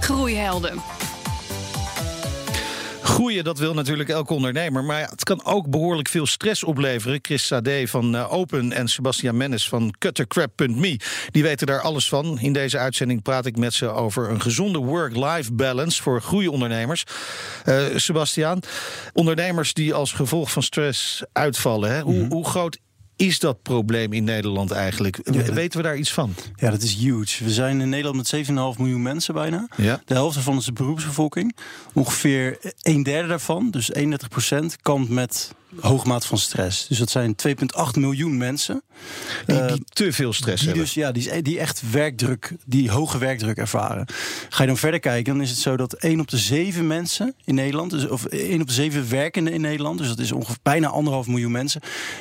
Groeihelden. 0.00 0.93
Groeien, 3.24 3.44
dat 3.44 3.58
wil 3.58 3.74
natuurlijk 3.74 4.08
elke 4.08 4.34
ondernemer. 4.34 4.84
Maar 4.84 5.08
het 5.10 5.24
kan 5.24 5.44
ook 5.44 5.70
behoorlijk 5.70 6.08
veel 6.08 6.26
stress 6.26 6.64
opleveren. 6.64 7.18
Chris 7.22 7.46
Sade 7.46 7.88
van 7.88 8.14
uh, 8.14 8.32
Open 8.32 8.72
en 8.72 8.88
Sebastian 8.88 9.36
Mennis 9.36 9.68
van 9.68 9.94
CutterCrab.me. 9.98 10.96
Die 11.30 11.42
weten 11.42 11.66
daar 11.66 11.80
alles 11.80 12.08
van. 12.08 12.38
In 12.38 12.52
deze 12.52 12.78
uitzending 12.78 13.22
praat 13.22 13.46
ik 13.46 13.56
met 13.56 13.74
ze 13.74 13.88
over 13.88 14.30
een 14.30 14.40
gezonde 14.40 14.78
work-life 14.78 15.52
balance 15.52 16.02
voor 16.02 16.20
groeiondernemers. 16.22 17.04
Uh, 17.64 17.84
Sebastian, 17.96 18.62
ondernemers 19.12 19.74
die 19.74 19.94
als 19.94 20.12
gevolg 20.12 20.50
van 20.50 20.62
stress 20.62 21.22
uitvallen. 21.32 21.90
Hè? 21.90 22.00
Hoe, 22.00 22.14
mm 22.14 22.20
-hmm. 22.20 22.32
hoe 22.32 22.46
groot 22.46 22.78
is 23.16 23.38
dat 23.38 23.62
probleem 23.62 24.12
in 24.12 24.24
Nederland 24.24 24.70
eigenlijk? 24.70 25.20
Ja, 25.22 25.52
Weten 25.52 25.80
we 25.80 25.86
daar 25.86 25.96
iets 25.96 26.12
van? 26.12 26.34
Ja, 26.56 26.70
dat 26.70 26.82
is 26.82 26.94
huge. 26.94 27.44
We 27.44 27.50
zijn 27.50 27.80
in 27.80 27.88
Nederland 27.88 28.32
met 28.32 28.46
7,5 28.46 28.52
miljoen 28.78 29.02
mensen 29.02 29.34
bijna. 29.34 29.68
Ja. 29.76 30.02
De 30.04 30.14
helft 30.14 30.36
is 30.48 30.64
de 30.64 30.72
beroepsbevolking. 30.72 31.56
Ongeveer 31.92 32.58
een 32.82 33.02
derde 33.02 33.28
daarvan, 33.28 33.70
dus 33.70 33.92
31 33.92 34.28
procent, 34.28 34.76
kampt 34.82 35.08
met 35.10 35.54
hoogmaat 35.80 36.26
van 36.26 36.38
stress. 36.38 36.86
Dus 36.86 36.98
dat 36.98 37.10
zijn 37.10 37.36
2,8 37.48 37.98
miljoen 37.98 38.36
mensen. 38.36 38.82
Die, 39.46 39.66
die 39.66 39.84
te 39.84 40.12
veel 40.12 40.32
stress 40.32 40.58
die 40.58 40.68
hebben. 40.68 40.84
Dus, 40.84 40.94
ja, 40.94 41.12
die, 41.12 41.42
die 41.42 41.58
echt 41.58 41.90
werkdruk, 41.90 42.54
die 42.66 42.90
hoge 42.90 43.18
werkdruk 43.18 43.56
ervaren. 43.56 44.06
Ga 44.48 44.62
je 44.62 44.68
dan 44.68 44.76
verder 44.76 45.00
kijken, 45.00 45.32
dan 45.32 45.42
is 45.42 45.50
het 45.50 45.58
zo 45.58 45.76
dat 45.76 45.92
1 45.92 46.20
op 46.20 46.28
de 46.28 46.38
7 46.38 46.86
mensen 46.86 47.34
in 47.44 47.54
Nederland, 47.54 47.90
dus, 47.90 48.08
of 48.08 48.24
1 48.24 48.60
op 48.60 48.66
de 48.66 48.72
7 48.72 49.08
werkenden 49.08 49.52
in 49.52 49.60
Nederland, 49.60 49.98
dus 49.98 50.08
dat 50.08 50.18
is 50.18 50.32
ongeveer 50.32 50.56
bijna 50.62 50.88
anderhalf 50.88 51.26
miljoen 51.26 51.52
mensen, 51.52 51.80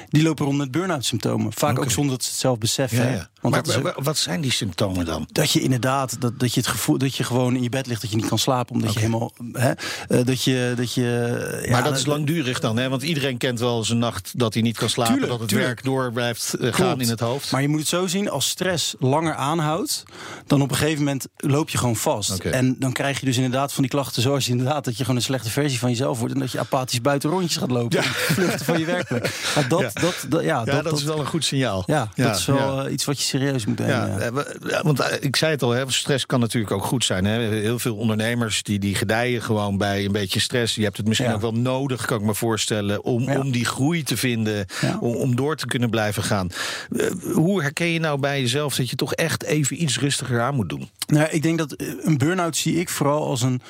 die 0.09 0.23
lopen 0.23 0.45
rond 0.45 0.57
met 0.57 0.71
burn-out 0.71 1.05
symptomen. 1.05 1.53
Vaak 1.53 1.71
okay. 1.71 1.83
ook 1.83 1.91
zonder 1.91 2.11
dat 2.11 2.23
ze 2.23 2.29
het 2.29 2.39
zelf 2.39 2.57
beseffen. 2.57 3.05
Ja, 3.05 3.11
ja. 3.11 3.29
Want 3.41 3.67
maar, 3.67 3.81
maar, 3.81 3.93
wat 3.97 4.17
zijn 4.17 4.41
die 4.41 4.51
symptomen 4.51 5.05
dan? 5.05 5.27
Dat 5.31 5.51
je 5.51 5.61
inderdaad, 5.61 6.21
dat, 6.21 6.39
dat 6.39 6.53
je 6.53 6.59
het 6.59 6.69
gevoel 6.69 6.97
dat 6.97 7.15
je 7.15 7.23
gewoon 7.23 7.55
in 7.55 7.63
je 7.63 7.69
bed 7.69 7.87
ligt, 7.87 8.01
dat 8.01 8.09
je 8.09 8.15
niet 8.15 8.27
kan 8.27 8.39
slapen, 8.39 8.75
omdat 8.75 8.89
okay. 8.89 9.03
je 9.03 9.09
helemaal. 9.09 9.33
Hè, 9.51 9.71
uh, 10.09 10.25
dat 10.25 10.43
je, 10.43 10.73
dat 10.75 10.93
je, 10.93 11.67
maar 11.69 11.83
dat 11.83 11.97
is 11.97 12.05
langdurig 12.05 12.59
dan, 12.59 12.77
hè? 12.77 12.89
Want 12.89 13.01
iedereen 13.01 13.37
kent 13.43 13.59
wel 13.59 13.77
eens 13.77 13.89
een 13.89 13.97
nacht 13.97 14.31
dat 14.39 14.53
hij 14.53 14.63
niet 14.63 14.77
kan 14.77 14.89
slapen. 14.89 15.11
Tuurlijk, 15.13 15.31
dat 15.31 15.39
het 15.41 15.49
tuurlijk. 15.49 15.69
werk 15.73 15.85
door 15.85 16.11
blijft 16.11 16.53
eh, 16.53 16.73
gaan 16.73 17.01
in 17.01 17.09
het 17.09 17.19
hoofd. 17.19 17.51
Maar 17.51 17.61
je 17.61 17.67
moet 17.67 17.79
het 17.79 17.87
zo 17.89 18.07
zien, 18.07 18.29
als 18.29 18.49
stress 18.49 18.95
langer 18.99 19.33
aanhoudt, 19.35 20.03
dan 20.47 20.61
op 20.61 20.69
een 20.71 20.75
gegeven 20.77 21.03
moment 21.03 21.27
loop 21.37 21.69
je 21.69 21.77
gewoon 21.77 21.95
vast. 21.95 22.39
En 22.39 22.75
dan 22.79 22.91
krijg 22.91 23.19
je 23.19 23.25
dus 23.25 23.35
inderdaad 23.35 23.73
van 23.73 23.83
die 23.83 23.91
klachten 23.91 24.21
zoals 24.21 24.45
je 24.45 24.51
inderdaad 24.51 24.85
dat 24.85 24.93
je 24.97 25.01
gewoon 25.01 25.15
een 25.15 25.25
slechte 25.25 25.49
versie 25.49 25.79
van 25.79 25.89
jezelf 25.89 26.19
wordt 26.19 26.33
en 26.33 26.39
dat 26.39 26.51
je 26.51 26.59
apathisch 26.59 27.01
buiten 27.01 27.29
rondjes 27.29 27.57
gaat 27.57 27.71
lopen. 27.71 27.97
en 27.97 28.03
Vluchten 28.03 28.65
van 28.65 28.79
je 28.79 28.85
werkplek. 28.85 29.21
Maar 29.55 29.67
dat, 29.67 29.79
Ja. 29.79 29.89
dat, 29.93 30.25
dat, 30.29 30.43
ja, 30.43 30.61
ja, 30.65 30.81
dat, 30.81 30.97
is 30.97 31.03
wel 31.03 31.19
een 31.19 31.25
goed 31.25 31.45
signaal. 31.45 31.83
ja, 31.85 32.09
dat 32.15 32.35
is 32.37 32.45
wel 32.45 32.77
ja. 32.79 32.85
eh, 32.85 32.91
iets 32.93 33.05
wat 33.05 33.17
je 33.17 33.23
serieus 33.23 33.65
moet 33.65 33.79
nemen. 33.79 33.95
Ja, 33.95 34.07
Ja. 34.07 34.19
eh, 34.19 34.69
ja, 34.69 34.81
want 34.83 35.03
ik 35.19 35.35
zei 35.35 35.51
het 35.51 35.61
al, 35.63 35.71
hè, 35.71 35.91
stress 35.91 36.25
kan 36.25 36.39
natuurlijk 36.39 36.73
ook 36.73 36.83
goed 36.85 37.05
zijn. 37.05 37.25
Hè. 37.25 37.39
Heel 37.39 37.79
veel 37.79 37.95
ondernemers 37.95 38.63
die, 38.63 38.79
die 38.79 38.95
gedijen 38.95 39.41
gewoon 39.41 39.77
bij 39.77 40.05
een 40.05 40.11
beetje 40.11 40.39
stress. 40.39 40.75
Je 40.75 40.83
hebt 40.83 40.97
het 40.97 41.07
misschien 41.07 41.29
Ja. 41.29 41.35
ook 41.35 41.41
wel 41.41 41.51
nodig, 41.53 42.05
kan 42.05 42.19
ik 42.19 42.25
me 42.25 42.35
voorstellen, 42.35 43.03
om, 43.03 43.29
Ja. 43.33 43.39
om 43.39 43.51
die 43.51 43.65
groei 43.65 44.03
te 44.03 44.17
vinden, 44.17 44.65
Ja. 44.81 44.97
om, 44.99 45.15
om 45.15 45.35
door 45.35 45.55
te 45.55 45.65
kunnen 45.65 45.89
blijven 45.89 46.23
gaan. 46.23 46.49
Eh, 46.97 47.11
hoe 47.33 47.61
herken 47.61 47.87
je 47.87 47.99
nou 47.99 48.19
bij 48.19 48.41
jezelf 48.41 48.75
dat 48.75 48.89
je 48.89 48.95
toch 48.95 49.13
echt 49.13 49.43
even 49.43 49.81
iets 49.83 49.99
rustiger 49.99 50.41
aan 50.41 50.55
moet 50.55 50.69
doen? 50.69 50.89
Nou, 51.07 51.27
ik 51.29 51.41
denk 51.43 51.57
dat 51.57 51.71
eh, 51.71 51.87
een 52.01 52.17
burn-out 52.17 52.57
zie 52.57 52.79
ik 52.79 52.89
vooral 52.89 53.25
als 53.27 53.41
een 53.41 53.61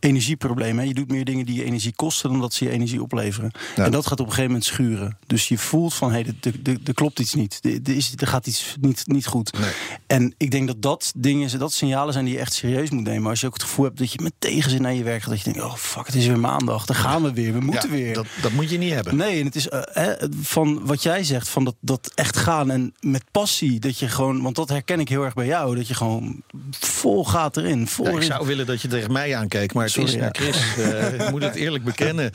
energieprobleem. 0.00 0.78
Hè. 0.78 0.84
Je 0.84 0.94
doet 0.94 1.10
meer 1.10 1.24
dingen 1.24 1.46
die 1.46 1.54
je 1.54 1.64
energie 1.64 1.92
kosten 1.96 2.30
dan 2.30 2.40
dat 2.40 2.54
ze 2.54 2.64
je 2.64 2.70
energie 2.70 3.02
opleveren. 3.02 3.50
Ja. 3.76 3.84
En 3.84 3.90
dat 3.90 4.06
gaat 4.06 4.20
op 4.20 4.26
een 4.26 4.32
gegeven 4.32 4.50
moment 4.50 4.64
schuren. 4.64 5.18
Dus 5.26 5.48
je 5.48 5.58
voelt 5.58 5.94
van, 5.94 6.12
hé, 6.12 6.22
hey, 6.22 6.54
er- 6.84 6.94
klopt 6.94 7.18
iets 7.18 7.34
niet. 7.34 7.60
Er- 8.20 8.26
gaat 8.26 8.46
iets 8.46 8.76
niet, 8.80 9.02
niet 9.06 9.26
goed. 9.26 9.58
Nee. 9.58 9.70
En 10.06 10.34
ik 10.36 10.50
denk 10.50 10.66
dat 10.66 10.82
dat 10.82 11.12
dingen, 11.16 11.58
dat 11.58 11.72
signalen 11.72 12.12
zijn 12.12 12.24
die 12.24 12.34
je 12.34 12.40
echt 12.40 12.52
serieus 12.52 12.90
moet 12.90 13.04
nemen. 13.04 13.30
Als 13.30 13.40
je 13.40 13.46
ook 13.46 13.52
het 13.52 13.62
gevoel 13.62 13.84
hebt 13.84 13.98
dat 13.98 14.12
je 14.12 14.18
met 14.22 14.32
tegenzin 14.38 14.82
naar 14.82 14.94
je 14.94 15.02
werk 15.02 15.20
gaat. 15.22 15.30
Dat 15.30 15.38
je 15.40 15.52
denkt, 15.52 15.68
oh 15.68 15.74
fuck, 15.74 16.06
het 16.06 16.14
is 16.14 16.26
weer 16.26 16.38
maandag. 16.38 16.84
Dan 16.84 16.96
gaan 16.96 17.22
we 17.22 17.32
weer. 17.32 17.52
We 17.52 17.60
moeten 17.60 17.88
Ja, 17.90 17.94
weer. 17.96 18.14
Dat, 18.14 18.26
dat 18.42 18.52
moet 18.52 18.70
je 18.70 18.78
niet 18.78 18.92
hebben. 18.92 19.16
Nee, 19.16 19.38
en 19.40 19.46
het 19.46 19.56
is 19.56 19.68
eh, 19.68 19.80
hè, 19.84 20.14
van 20.40 20.86
wat 20.86 21.02
jij 21.02 21.24
zegt, 21.24 21.48
van 21.48 21.64
dat, 21.64 21.74
dat 21.80 22.10
echt 22.14 22.36
gaan 22.36 22.70
en 22.70 22.94
met 23.00 23.24
passie. 23.30 23.80
Dat 23.80 23.98
je 23.98 24.08
gewoon, 24.08 24.42
want 24.42 24.56
dat 24.56 24.68
herken 24.68 25.00
ik 25.00 25.08
heel 25.08 25.24
erg 25.24 25.34
bij 25.34 25.46
jou. 25.46 25.76
Dat 25.76 25.88
je 25.88 25.94
gewoon 25.94 26.42
vol 26.70 27.24
gaat 27.24 27.56
erin. 27.56 27.86
Vol 27.86 28.04
Ja, 28.06 28.16
ik 28.16 28.22
zou 28.22 28.46
willen 28.46 28.66
dat 28.66 28.82
je 28.82 28.88
tegen 28.88 29.12
mij 29.12 29.36
aankeek, 29.36 29.72
maar 29.74 29.89
Sorry, 29.90 30.08
is 30.08 30.16
naar 30.16 30.30
ja. 30.32 30.42
Chris. 30.42 30.76
Eh, 30.76 31.26
ik 31.26 31.30
moet 31.30 31.42
het 31.42 31.54
eerlijk 31.54 31.84
bekennen, 31.84 32.30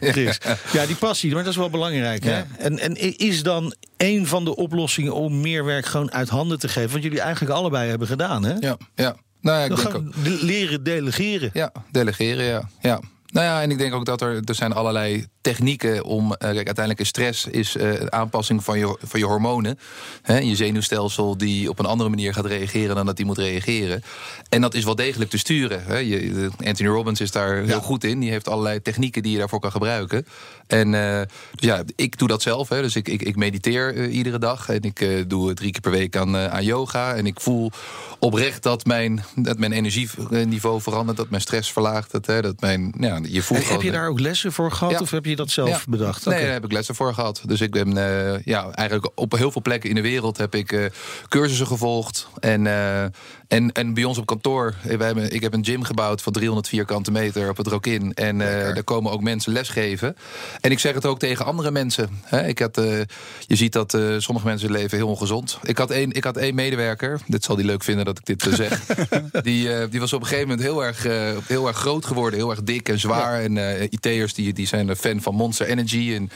Chris. 0.00 0.38
Ja, 0.72 0.86
die 0.86 0.96
passie, 0.96 1.32
maar 1.32 1.42
dat 1.42 1.52
is 1.52 1.58
wel 1.58 1.70
belangrijk. 1.70 2.24
Hè? 2.24 2.42
En, 2.58 2.78
en 2.78 3.18
is 3.18 3.42
dan 3.42 3.74
een 3.96 4.26
van 4.26 4.44
de 4.44 4.56
oplossingen 4.56 5.14
om 5.14 5.40
meer 5.40 5.64
werk 5.64 5.86
gewoon 5.86 6.12
uit 6.12 6.28
handen 6.28 6.58
te 6.58 6.68
geven? 6.68 6.92
Wat 6.92 7.02
jullie 7.02 7.20
eigenlijk 7.20 7.54
allebei 7.54 7.88
hebben 7.88 8.08
gedaan, 8.08 8.44
hè? 8.44 8.54
Ja, 8.60 8.76
ja. 8.94 9.16
Nou 9.40 9.58
ja, 9.58 9.64
ik 9.64 9.76
denk 9.76 9.94
ook. 9.94 10.14
leren 10.40 10.82
delegeren. 10.82 11.50
Ja, 11.52 11.72
delegeren, 11.90 12.44
ja. 12.44 12.68
ja. 12.80 13.00
Nou 13.32 13.46
ja, 13.46 13.62
en 13.62 13.70
ik 13.70 13.78
denk 13.78 13.94
ook 13.94 14.04
dat 14.04 14.20
er, 14.20 14.42
er 14.44 14.54
zijn 14.54 14.72
allerlei 14.72 15.26
technieken 15.40 16.04
om... 16.04 16.32
eh, 16.32 16.38
kijk, 16.38 16.66
uiteindelijk 16.66 17.00
is 17.00 17.08
stress 17.08 17.46
is, 17.46 17.76
eh, 17.76 17.92
aanpassing 18.06 18.64
van 18.64 18.78
je, 18.78 18.98
van 19.02 19.20
je 19.20 19.26
hormonen. 19.26 19.78
Hè, 20.22 20.38
je 20.38 20.56
zenuwstelsel 20.56 21.36
die 21.36 21.68
op 21.68 21.78
een 21.78 21.86
andere 21.86 22.10
manier 22.10 22.34
gaat 22.34 22.46
reageren... 22.46 22.96
dan 22.96 23.06
dat 23.06 23.16
die 23.16 23.26
moet 23.26 23.38
reageren. 23.38 24.02
En 24.48 24.60
dat 24.60 24.74
is 24.74 24.84
wel 24.84 24.94
degelijk 24.94 25.30
te 25.30 25.38
sturen. 25.38 25.84
Hè. 25.84 25.96
Je, 25.96 26.50
Anthony 26.64 26.88
Robbins 26.88 27.20
is 27.20 27.30
daar 27.30 27.56
heel 27.56 27.80
goed 27.80 28.04
in. 28.04 28.20
Die 28.20 28.30
heeft 28.30 28.48
allerlei 28.48 28.82
technieken 28.82 29.22
die 29.22 29.32
je 29.32 29.38
daarvoor 29.38 29.60
kan 29.60 29.70
gebruiken. 29.70 30.26
En 30.66 30.94
eh, 30.94 31.20
dus 31.54 31.68
ja, 31.68 31.82
ik 31.96 32.18
doe 32.18 32.28
dat 32.28 32.42
zelf. 32.42 32.68
Hè. 32.68 32.82
Dus 32.82 32.96
ik, 32.96 33.08
ik, 33.08 33.22
ik 33.22 33.36
mediteer 33.36 34.08
iedere 34.08 34.38
dag. 34.38 34.68
En 34.68 34.82
ik 34.82 35.24
doe 35.28 35.54
drie 35.54 35.70
keer 35.70 35.80
per 35.80 35.90
week 35.90 36.16
aan, 36.16 36.36
aan 36.36 36.64
yoga. 36.64 37.14
En 37.14 37.26
ik 37.26 37.40
voel 37.40 37.70
oprecht 38.18 38.62
dat 38.62 38.84
mijn, 38.84 39.24
dat 39.34 39.58
mijn 39.58 39.72
energieniveau 39.72 40.80
verandert. 40.80 41.16
Dat 41.16 41.30
mijn 41.30 41.42
stress 41.42 41.72
verlaagt. 41.72 42.10
Dat, 42.10 42.26
hè, 42.26 42.42
dat 42.42 42.60
mijn, 42.60 42.94
ja, 42.98 43.17
je 43.28 43.42
voelt 43.42 43.68
heb 43.68 43.82
je 43.82 43.90
daar 43.90 44.08
ook 44.08 44.20
lessen 44.20 44.52
voor 44.52 44.72
gehad 44.72 44.92
Ja. 44.92 44.98
of 45.00 45.10
heb 45.10 45.24
je 45.24 45.36
dat 45.36 45.50
zelf 45.50 45.68
Ja. 45.68 45.80
bedacht? 45.88 46.24
Nee, 46.24 46.42
daar 46.42 46.52
heb 46.52 46.64
ik 46.64 46.72
lessen 46.72 46.94
voor 46.94 47.14
gehad. 47.14 47.42
Dus 47.46 47.60
ik 47.60 47.70
ben 47.70 47.96
eh, 47.96 48.40
ja, 48.44 48.70
eigenlijk 48.70 49.10
op 49.14 49.32
heel 49.32 49.52
veel 49.52 49.62
plekken 49.62 49.88
in 49.88 49.94
de 49.94 50.00
wereld 50.02 50.36
heb 50.36 50.54
ik 50.54 50.72
eh, 50.72 50.84
cursussen 51.28 51.66
gevolgd. 51.66 52.28
En, 52.40 52.66
eh, 52.66 53.04
en, 53.48 53.72
en 53.72 53.94
bij 53.94 54.04
ons 54.04 54.18
op 54.18 54.26
kantoor, 54.26 54.74
eh, 54.82 54.96
wij 54.96 55.06
hebben, 55.06 55.32
ik 55.34 55.42
heb 55.42 55.54
een 55.54 55.64
gym 55.64 55.82
gebouwd 55.82 56.22
van 56.22 56.32
300 56.32 56.68
vierkante 56.68 57.10
meter 57.10 57.48
op 57.48 57.56
het 57.56 57.66
Rokin. 57.66 58.14
En 58.14 58.40
eh, 58.40 58.74
daar 58.74 58.84
komen 58.84 59.12
ook 59.12 59.22
mensen 59.22 59.52
lesgeven. 59.52 60.16
En 60.60 60.70
ik 60.70 60.78
zeg 60.78 60.94
het 60.94 61.06
ook 61.06 61.18
tegen 61.18 61.44
andere 61.44 61.70
mensen. 61.70 62.08
Hè. 62.22 62.46
Ik 62.46 62.58
had, 62.58 62.78
eh, 62.78 63.00
je 63.46 63.56
ziet 63.56 63.72
dat 63.72 63.98
sommige 64.18 64.46
mensen 64.46 64.70
leven 64.70 64.96
heel 64.96 65.08
ongezond. 65.08 65.58
Ik 65.62 65.78
had 65.78 65.90
één, 65.90 66.12
ik 66.12 66.24
had 66.24 66.36
één 66.36 66.54
medewerker, 66.54 67.20
dit 67.26 67.44
zal 67.44 67.56
die 67.56 67.64
leuk 67.64 67.82
vinden 67.82 68.04
dat 68.04 68.18
ik 68.18 68.26
dit 68.26 68.54
zeg. 68.54 68.86
die, 69.42 69.88
die 69.88 70.00
was 70.00 70.12
op 70.12 70.20
een 70.20 70.26
gegeven 70.26 70.48
moment 70.48 70.66
heel 70.66 70.84
erg, 70.84 71.02
heel 71.46 71.66
erg 71.66 71.76
groot 71.76 72.06
geworden, 72.06 72.38
heel 72.38 72.50
erg 72.50 72.62
dik 72.62 72.88
en 72.88 72.98
zwaar. 72.98 73.40
En 73.40 73.58
eh 73.58 73.88
IT'ers 73.90 74.34
die, 74.34 74.52
die 74.52 74.66
zijn 74.66 74.88
een 74.88 74.96
fan 74.96 75.20
van 75.20 75.34
Monster 75.34 75.66
Energy. 75.66 76.12
En, 76.14 76.14
en 76.14 76.24
op 76.24 76.30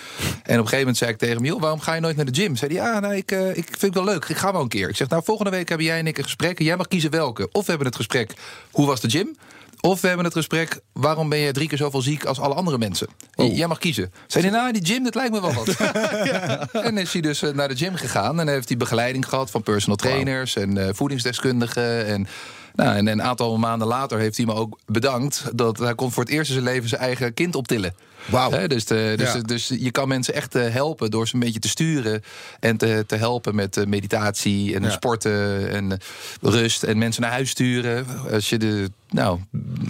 een 0.47 0.55
gegeven 0.57 0.79
moment 0.79 0.97
zei 0.97 1.11
ik 1.11 1.19
tegen 1.19 1.37
hem: 1.37 1.45
joh, 1.45 1.61
waarom 1.61 1.81
ga 1.81 1.95
je 1.95 2.01
nooit 2.01 2.17
naar 2.17 2.25
de 2.25 2.35
gym? 2.35 2.57
Zei 2.57 2.75
hij: 2.75 2.85
Ja, 2.85 3.01
nou, 3.01 3.15
ik, 3.15 3.31
eh, 3.31 3.49
ik 3.49 3.67
vind 3.67 3.81
het 3.81 3.95
wel 3.95 4.05
leuk. 4.05 4.25
Ik 4.25 4.37
ga 4.37 4.53
wel 4.53 4.61
een 4.61 4.69
keer. 4.69 4.89
Ik 4.89 4.97
zeg: 4.97 5.09
Nou, 5.09 5.23
volgende 5.25 5.51
week 5.51 5.69
hebben 5.69 5.87
jij 5.87 5.99
en 5.99 6.07
ik 6.07 6.19
een 6.19 6.25
gesprek. 6.25 6.59
En 6.59 6.65
jij 6.65 6.77
mag 6.77 6.89
kiezen 6.89 7.02
welke. 7.09 7.49
Of 7.53 7.65
we 7.65 7.69
hebben 7.69 7.87
het 7.87 7.97
gesprek: 7.97 8.35
hoe 8.71 8.87
was 8.87 9.01
de 9.01 9.11
gym? 9.11 9.37
Of 9.85 10.01
we 10.01 10.07
hebben 10.07 10.25
het 10.25 10.35
gesprek, 10.35 10.81
waarom 10.93 11.29
ben 11.29 11.39
je 11.39 11.53
drie 11.53 11.69
keer 11.69 11.79
zoveel 11.79 12.03
ziek 12.03 12.25
als 12.25 12.41
alle 12.41 12.55
andere 12.55 12.79
mensen? 12.79 13.09
Jij 13.35 13.67
mag 13.67 13.79
kiezen. 13.79 14.13
Zei 14.27 14.45
hij, 14.45 14.53
nou, 14.53 14.73
die 14.73 14.87
gym, 14.87 15.05
dat 15.05 15.15
lijkt 15.15 15.33
me 15.33 15.41
wel 15.41 15.53
wat. 15.53 15.77
En 16.87 16.99
is 16.99 17.13
hij 17.13 17.23
dus 17.23 17.43
eh, 17.43 17.53
naar 17.53 17.69
de 17.69 17.77
gym 17.77 17.95
gegaan. 17.95 18.41
En 18.41 18.49
heeft 18.49 18.69
hij 18.69 18.77
begeleiding 18.77 19.29
gehad 19.29 19.51
van 19.51 19.63
personal 19.63 19.97
trainers 19.97 20.57
en 20.57 20.79
eh, 20.79 20.89
voedingsdeskundigen. 20.93 22.07
En, 22.07 22.27
nou, 22.75 22.97
en 22.97 23.07
een 23.07 23.23
aantal 23.23 23.59
maanden 23.59 23.89
later 23.89 24.19
heeft 24.19 24.37
hij 24.37 24.47
me 24.47 24.55
ook 24.55 24.79
bedankt... 24.87 25.45
dat 25.55 25.79
hij 25.79 25.95
kon 25.95 26.13
voor 26.13 26.23
het 26.23 26.33
eerst 26.33 26.49
in 26.49 26.55
zijn 26.55 26.75
leven 26.75 26.89
zijn 26.89 27.01
eigen 27.01 27.35
kind 27.35 27.55
optillen. 27.55 27.95
Wauw. 28.27 28.67
Dus, 28.67 28.85
de- 28.85 29.15
dus, 29.17 29.33
Ja. 29.33 29.41
dus 29.41 29.69
je 29.79 29.91
kan 29.91 30.09
mensen 30.09 30.35
echt 30.35 30.55
eh, 30.55 30.69
helpen 30.69 31.11
door 31.11 31.29
ze 31.29 31.35
een 31.35 31.41
beetje 31.41 31.59
te 31.61 31.69
sturen. 31.69 32.23
En 32.61 32.77
te, 32.77 33.05
te 33.07 33.17
helpen 33.17 33.55
met 33.55 33.77
eh, 33.77 33.87
meditatie 33.87 34.75
en 34.75 34.83
Ja. 34.83 34.91
sporten 34.91 35.69
en 35.71 35.93
eh, 35.93 35.99
rust. 36.41 36.83
En 36.83 36.99
mensen 36.99 37.23
naar 37.23 37.31
huis 37.31 37.51
sturen. 37.51 38.07
Als 38.33 38.49
je 38.49 38.59
de, 38.59 38.91
nou, 39.11 39.39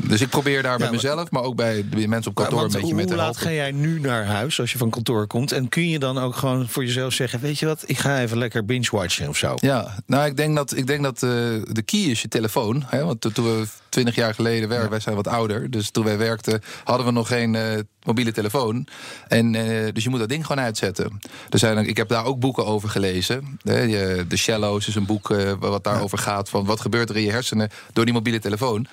dus 0.06 0.20
ik 0.20 0.28
probeer 0.28 0.62
daar 0.62 0.78
bij 0.78 0.90
mezelf, 0.90 1.30
maar 1.30 1.42
ook 1.42 1.56
bij 1.56 1.84
de 1.90 2.08
mensen 2.08 2.30
op 2.30 2.36
kantoor 2.36 2.60
een 2.62 2.66
beetje 2.66 2.80
hoe 2.80 2.94
mee 2.94 3.06
te 3.06 3.14
laat 3.14 3.24
helpen. 3.24 3.42
ga 3.42 3.50
jij 3.52 3.70
nu 3.72 4.00
naar 4.00 4.24
huis 4.24 4.60
als 4.60 4.72
je 4.72 4.78
van 4.78 4.90
kantoor 4.90 5.26
komt? 5.26 5.52
En 5.52 5.68
kun 5.68 5.88
je 5.88 5.98
dan 5.98 6.18
ook 6.18 6.36
gewoon 6.36 6.68
voor 6.68 6.84
jezelf 6.84 7.12
zeggen: 7.12 7.40
Weet 7.40 7.58
je 7.58 7.66
wat, 7.66 7.82
ik 7.86 7.98
ga 7.98 8.20
even 8.20 8.38
lekker 8.38 8.64
binge-watchen 8.64 9.28
of 9.28 9.36
zo? 9.36 9.54
Ja, 9.56 9.94
nou, 10.06 10.26
ik 10.26 10.36
denk 10.36 10.56
dat, 10.56 10.76
ik 10.76 10.86
denk 10.86 11.02
dat 11.02 11.14
eh, 11.14 11.30
de 11.72 11.82
key 11.84 12.00
is 12.00 12.22
je 12.22 12.28
telefoon. 12.28 12.82
Hè? 12.86 13.04
Want 13.04 13.20
to- 13.20 13.30
toen 13.30 13.44
we 13.44 13.66
twintig 13.88 14.14
jaar 14.14 14.34
geleden 14.34 14.68
werkten, 14.68 14.90
wij 14.90 15.00
zijn 15.00 15.14
wat 15.16 15.26
ouder. 15.28 15.70
Dus 15.70 15.90
toen 15.90 16.04
wij 16.04 16.18
werkten, 16.18 16.60
hadden 16.84 17.06
we 17.06 17.12
nog 17.12 17.28
geen 17.28 17.54
eh, 17.54 17.62
mobiele 18.04 18.32
telefoon. 18.32 18.86
En, 19.28 19.54
eh, 19.54 19.92
dus 19.92 20.04
je 20.04 20.10
moet 20.10 20.18
dat 20.18 20.28
ding 20.28 20.46
gewoon 20.46 20.64
uitzetten. 20.64 21.20
Er 21.50 21.58
zijn, 21.58 21.86
ik 21.86 21.96
heb 21.96 22.08
daar 22.08 22.24
ook 22.24 22.40
boeken 22.40 22.66
over 22.66 22.88
gelezen. 22.88 23.58
The 23.64 24.36
Shallows 24.36 24.88
is 24.88 24.94
een 24.94 25.06
boek 25.06 25.30
eh, 25.30 25.52
wat 25.58 25.84
daarover 25.84 26.18
gaat. 26.18 26.48
Van 26.48 26.64
wat 26.64 26.80
gebeurt 26.80 27.10
er 27.10 27.16
in 27.16 27.22
je 27.22 27.30
hersenen 27.30 27.70
door 27.92 28.04
die 28.04 28.14
mobiele 28.14 28.38
telefoon. 28.38 28.86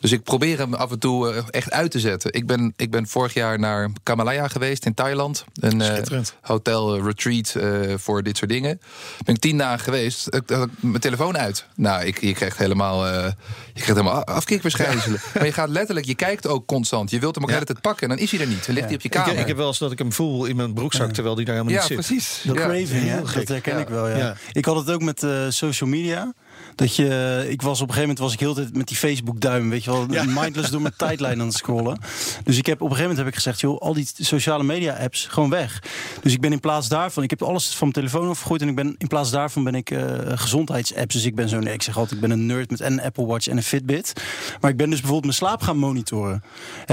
Dus 0.00 0.12
ik 0.12 0.22
probeer 0.22 0.58
hem 0.58 0.74
af 0.74 0.90
en 0.90 0.98
toe 0.98 1.32
eh, 1.32 1.42
echt 1.50 1.70
uit 1.70 1.90
te 1.90 2.00
zetten. 2.00 2.32
Ik 2.32 2.46
ben, 2.46 2.72
ik 2.76 2.90
ben 2.90 3.06
vorig 3.06 3.34
jaar 3.34 3.58
naar 3.58 3.90
Kamalaya 4.02 4.48
geweest 4.48 4.86
in 4.86 4.94
Thailand. 4.94 5.44
Een 5.60 5.80
eh, 5.80 5.86
Schitterend. 5.92 6.34
hotel 6.40 6.96
eh, 6.96 7.04
retreat 7.04 7.54
eh, 7.54 7.94
voor 7.96 8.22
dit 8.22 8.36
soort 8.36 8.50
dingen. 8.50 8.80
Ben 9.24 9.34
ik 9.34 9.40
tien 9.40 9.58
dagen 9.58 9.80
geweest. 9.80 10.34
Ik 10.34 10.50
had 10.50 10.68
mijn 10.80 11.00
telefoon 11.00 11.36
uit. 11.38 11.66
Nou, 11.76 12.04
ik, 12.04 12.20
je 12.20 12.32
krijgt 12.34 12.58
helemaal, 12.58 13.06
eh 13.06 13.24
je 13.66 13.82
krijgt 13.82 13.86
helemaal 13.96 14.24
afkikverschijnselen. 14.24 15.20
Maar 15.34 15.44
je 15.46 15.52
gaat 15.52 15.68
letterlijk, 15.68 16.06
je 16.06 16.14
kijkt 16.14 16.46
ook 16.46 16.66
constant. 16.66 17.10
Je 17.10 17.18
wilt 17.18 17.34
hem 17.34 17.44
ook 17.44 17.50
Ja. 17.50 17.56
de 17.56 17.62
hele 17.62 17.72
tijd 17.80 17.86
pakken 17.92 18.08
en 18.10 18.16
dan 18.16 18.24
is 18.24 18.30
hij 18.30 18.40
er 18.40 18.46
niet. 18.46 18.66
Dan 18.66 18.74
ligt 18.74 18.86
hij 18.86 18.94
op 18.96 19.00
je 19.02 19.08
kamer. 19.08 19.38
ik 19.38 19.46
heb 19.46 19.56
wel 19.56 19.66
eens 19.66 19.78
dat 19.78 19.92
ik 19.92 19.98
hem 19.98 20.12
voel 20.12 20.44
in 20.44 20.56
mijn 20.56 20.74
broekzak 20.74 21.12
terwijl 21.12 21.34
die 21.34 21.44
daar 21.44 21.54
helemaal 21.54 21.74
ja, 21.74 21.88
niet 21.88 21.88
zit. 21.98 22.06
precies. 22.06 22.40
Dat 22.44 22.56
ja. 22.56 23.20
dat 23.34 23.48
herken 23.48 23.74
Ja. 23.74 23.80
ik 23.80 23.88
wel. 23.88 24.08
Ja. 24.08 24.16
Ja. 24.16 24.36
Ik 24.52 24.64
had 24.64 24.76
het 24.76 24.90
ook 24.90 25.02
met 25.02 25.22
eh, 25.22 25.46
social 25.48 25.88
media. 25.90 26.32
Dat 26.76 26.96
je, 26.96 27.46
ik 27.48 27.62
was 27.62 27.80
op 27.80 27.88
een 27.88 27.94
gegeven 27.94 28.00
moment 28.00 28.18
was 28.18 28.32
ik 28.32 28.40
heel 28.40 28.54
de 28.54 28.60
tijd 28.62 28.76
met 28.76 28.88
die 28.88 28.96
Facebook 28.96 29.40
duim, 29.40 29.70
weet 29.70 29.84
je 29.84 29.90
wel, 29.90 30.06
Ja. 30.12 30.24
mindless 30.24 30.70
door 30.70 30.80
mijn 30.80 30.94
tijdlijn 31.06 31.40
aan 31.40 31.46
het 31.46 31.56
scrollen. 31.56 31.98
Dus 32.44 32.56
ik 32.58 32.66
heb 32.66 32.74
op 32.80 32.90
een 32.90 32.96
gegeven 32.96 33.08
moment 33.10 33.18
heb 33.18 33.26
ik 33.26 33.34
gezegd, 33.34 33.60
joh, 33.60 33.80
al 33.80 33.94
die 33.94 34.08
sociale 34.18 34.62
media 34.64 34.94
apps 34.94 35.26
gewoon 35.26 35.50
weg. 35.50 35.82
Dus 36.22 36.32
ik 36.32 36.40
ben 36.40 36.52
in 36.52 36.60
plaats 36.60 36.88
daarvan, 36.88 37.22
ik 37.22 37.30
heb 37.30 37.42
alles 37.42 37.68
van 37.68 37.78
mijn 37.80 37.92
telefoon 37.92 38.28
afgegooid 38.28 38.62
en 38.62 38.68
ik 38.68 38.74
ben 38.74 38.94
in 38.98 39.06
plaats 39.06 39.30
daarvan 39.30 39.64
ben 39.64 39.74
ik 39.74 39.90
eh, 39.90 40.02
gezondheidsapps. 40.34 41.14
Dus 41.14 41.24
ik 41.24 41.34
ben 41.34 41.48
zo'n, 41.48 41.66
ik 41.66 41.82
zeg 41.82 41.96
altijd, 41.96 42.14
ik 42.14 42.20
ben 42.20 42.30
een 42.30 42.46
nerd 42.46 42.70
met 42.70 42.80
en 42.80 42.92
een 42.92 43.00
Apple 43.02 43.26
Watch 43.26 43.46
en 43.46 43.56
een 43.56 43.62
Fitbit. 43.62 44.12
Maar 44.60 44.70
ik 44.70 44.76
ben 44.76 44.90
dus 44.90 45.00
bijvoorbeeld 45.00 45.24
mijn 45.38 45.50
slaap 45.50 45.62
gaan 45.62 45.78
monitoren. 45.78 46.42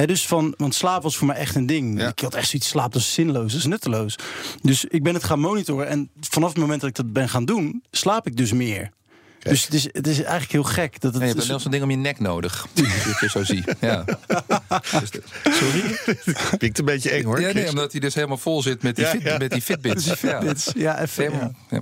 Dus 0.06 0.28
van, 0.28 0.54
want 0.58 0.76
slaap 0.76 1.04
was 1.04 1.18
voor 1.18 1.28
mij 1.28 1.36
echt 1.36 1.56
een 1.56 1.66
ding. 1.66 2.00
Ja. 2.00 2.08
Ik 2.08 2.20
had 2.20 2.34
echt 2.36 2.50
zoiets, 2.50 2.68
slaap 2.68 2.92
dat 2.94 3.02
is 3.02 3.14
zinloos, 3.14 3.52
dat 3.52 3.60
is 3.60 3.66
nutteloos. 3.68 4.16
Dus 4.62 4.86
ik 4.86 5.04
ben 5.04 5.14
het 5.14 5.24
gaan 5.24 5.40
monitoren 5.40 5.88
en 5.88 6.10
vanaf 6.20 6.50
het 6.50 6.58
moment 6.58 6.82
dat 6.82 6.90
ik 6.90 6.96
dat 6.96 7.14
ben 7.14 7.30
gaan 7.30 7.46
doen, 7.46 7.84
slaap 7.92 8.28
ik 8.28 8.38
dus 8.38 8.52
meer. 8.52 8.92
Dus 9.44 9.64
het 9.66 9.74
is, 9.74 9.84
het 9.92 10.08
is 10.08 10.18
eigenlijk 10.18 10.52
heel 10.52 10.64
gek. 10.64 11.02
Dat 11.02 11.12
het 11.14 11.22
Nee, 11.22 11.30
je 11.32 11.36
hebt 11.36 11.48
wel 11.48 11.60
zo'n 11.60 11.72
ding 11.72 11.84
om 11.84 11.90
je 11.90 11.98
nek 11.98 12.20
nodig. 12.20 12.68
Als 12.76 12.86
je 12.86 13.16
het 13.20 13.32
zo 13.32 13.44
zie. 13.44 13.64
Ja. 13.80 14.04
Dus 15.00 15.10
Sorry? 15.60 15.98
Klinkt 16.58 16.80
een 16.80 16.86
beetje 16.86 17.10
eng 17.10 17.24
hoor. 17.24 17.42
ja, 17.42 17.52
nee, 17.54 17.70
omdat 17.70 17.92
hij 17.92 18.02
dus 18.02 18.16
helemaal 18.16 18.38
vol 18.38 18.62
zit 18.62 18.84
met 18.84 18.96
die, 18.96 19.06
Ja, 19.06 19.12
fit, 19.12 19.22
ja. 19.22 19.38
Met 19.38 19.52
die 19.52 19.62
Fitbits. 19.62 20.12
Ja. 20.74 21.02
Even. 21.02 21.32
Ja. 21.34 21.52
ja. 21.70 21.82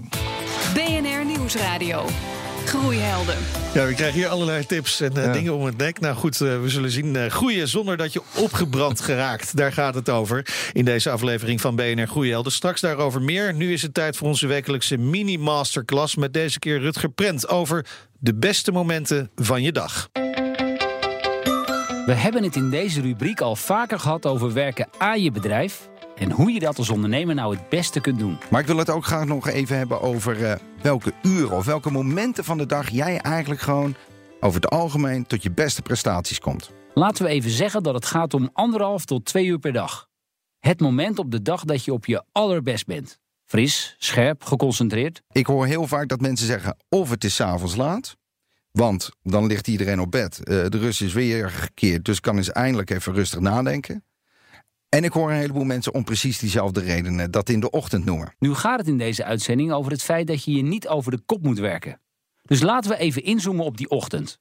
BNR 0.73 1.25
Nieuwsradio. 1.25 2.05
Groeihelden. 2.65 3.37
Ja, 3.73 3.85
we 3.85 3.93
krijgen 3.93 4.19
hier 4.19 4.27
allerlei 4.27 4.65
tips 4.65 5.01
en 5.01 5.17
uh, 5.17 5.33
dingen 5.33 5.53
om 5.55 5.65
het 5.65 5.77
nek. 5.77 5.99
Nou 5.99 6.15
goed, 6.15 6.39
uh, 6.39 6.61
we 6.61 6.69
zullen 6.69 6.91
zien. 6.91 7.15
Uh, 7.15 7.25
groeien 7.25 7.67
zonder 7.67 7.97
dat 7.97 8.13
je 8.13 8.21
opgebrand 8.35 9.01
geraakt. 9.09 9.57
Daar 9.57 9.73
gaat 9.73 9.95
het 9.95 10.09
over 10.09 10.45
in 10.73 10.85
deze 10.85 11.09
aflevering 11.09 11.61
van 11.61 11.75
BNR 11.75 12.07
Groeihelden. 12.07 12.51
Straks 12.51 12.81
daarover 12.81 13.21
meer. 13.21 13.53
Nu 13.53 13.73
is 13.73 13.81
het 13.81 13.93
tijd 13.93 14.17
voor 14.17 14.27
onze 14.27 14.47
wekelijkse 14.47 14.97
mini-masterclass... 14.97 16.15
met 16.15 16.33
deze 16.33 16.59
keer 16.59 16.79
Rutger 16.79 17.09
Prent 17.09 17.47
over 17.47 17.85
de 18.19 18.35
beste 18.35 18.71
momenten 18.71 19.29
van 19.35 19.61
je 19.61 19.71
dag. 19.71 20.09
We 22.05 22.13
hebben 22.13 22.43
het 22.43 22.55
in 22.55 22.69
deze 22.69 23.01
rubriek 23.01 23.41
al 23.41 23.55
vaker 23.55 23.99
gehad 23.99 24.25
over 24.25 24.53
werken 24.53 24.87
aan 24.97 25.21
je 25.21 25.31
bedrijf 25.31 25.89
en 26.21 26.31
hoe 26.31 26.51
je 26.51 26.59
dat 26.59 26.77
als 26.77 26.89
ondernemer 26.89 27.35
nou 27.35 27.55
het 27.55 27.69
beste 27.69 28.01
kunt 28.01 28.19
doen. 28.19 28.37
Maar 28.49 28.61
ik 28.61 28.67
wil 28.67 28.77
het 28.77 28.89
ook 28.89 29.05
graag 29.05 29.25
nog 29.25 29.47
even 29.47 29.77
hebben 29.77 30.01
over 30.01 30.39
uh, 30.39 30.53
welke 30.81 31.13
uren 31.21 31.57
of 31.57 31.65
welke 31.65 31.91
momenten 31.91 32.43
van 32.43 32.57
de 32.57 32.65
dag 32.65 32.89
jij 32.89 33.17
eigenlijk 33.17 33.61
gewoon 33.61 33.95
over 34.39 34.61
het 34.61 34.69
algemeen 34.69 35.25
tot 35.25 35.43
je 35.43 35.51
beste 35.51 35.81
prestaties 35.81 36.39
komt. 36.39 36.71
Laten 36.93 37.25
we 37.25 37.29
even 37.29 37.51
zeggen 37.51 37.83
dat 37.83 37.93
het 37.93 38.05
gaat 38.05 38.33
om 38.33 38.49
anderhalf 38.53 39.05
tot 39.05 39.25
twee 39.25 39.45
uur 39.45 39.59
per 39.59 39.73
dag. 39.73 40.07
Het 40.59 40.79
moment 40.79 41.19
op 41.19 41.31
de 41.31 41.41
dag 41.41 41.63
dat 41.63 41.85
je 41.85 41.93
op 41.93 42.05
je 42.05 42.23
allerbest 42.31 42.85
bent. 42.85 43.19
Fris, 43.45 43.95
scherp, 43.97 44.43
geconcentreerd. 44.43 45.21
Ik 45.31 45.45
hoor 45.45 45.65
heel 45.65 45.87
vaak 45.87 46.07
dat 46.07 46.21
mensen 46.21 46.47
zeggen 46.47 46.77
of 46.89 47.09
het 47.09 47.23
is 47.23 47.41
avonds 47.41 47.75
laat. 47.75 48.15
Want 48.71 49.09
dan 49.23 49.45
ligt 49.45 49.67
iedereen 49.67 49.99
op 49.99 50.11
bed. 50.11 50.39
Uh, 50.39 50.45
de 50.45 50.77
rust 50.77 51.01
is 51.01 51.13
weer 51.13 51.49
gekeerd, 51.49 52.05
dus 52.05 52.19
kan 52.19 52.37
eens 52.37 52.51
eindelijk 52.51 52.89
even 52.89 53.13
rustig 53.13 53.39
nadenken. 53.39 54.03
En 54.95 55.03
ik 55.03 55.11
hoor 55.11 55.29
een 55.29 55.37
heleboel 55.37 55.63
mensen 55.63 55.93
om 55.93 56.03
precies 56.03 56.39
diezelfde 56.39 56.79
redenen 56.79 57.31
dat 57.31 57.49
in 57.49 57.59
de 57.59 57.69
ochtend 57.69 58.05
noemen. 58.05 58.33
Nu 58.39 58.53
gaat 58.53 58.79
het 58.79 58.87
in 58.87 58.97
deze 58.97 59.23
uitzending 59.23 59.71
over 59.71 59.91
het 59.91 60.01
feit 60.03 60.27
dat 60.27 60.43
je 60.43 60.51
je 60.51 60.61
niet 60.61 60.87
over 60.87 61.11
de 61.11 61.21
kop 61.25 61.43
moet 61.43 61.59
werken. 61.59 62.01
Dus 62.41 62.61
laten 62.61 62.91
we 62.91 62.97
even 62.97 63.23
inzoomen 63.23 63.65
op 63.65 63.77
die 63.77 63.89
ochtend. 63.89 64.39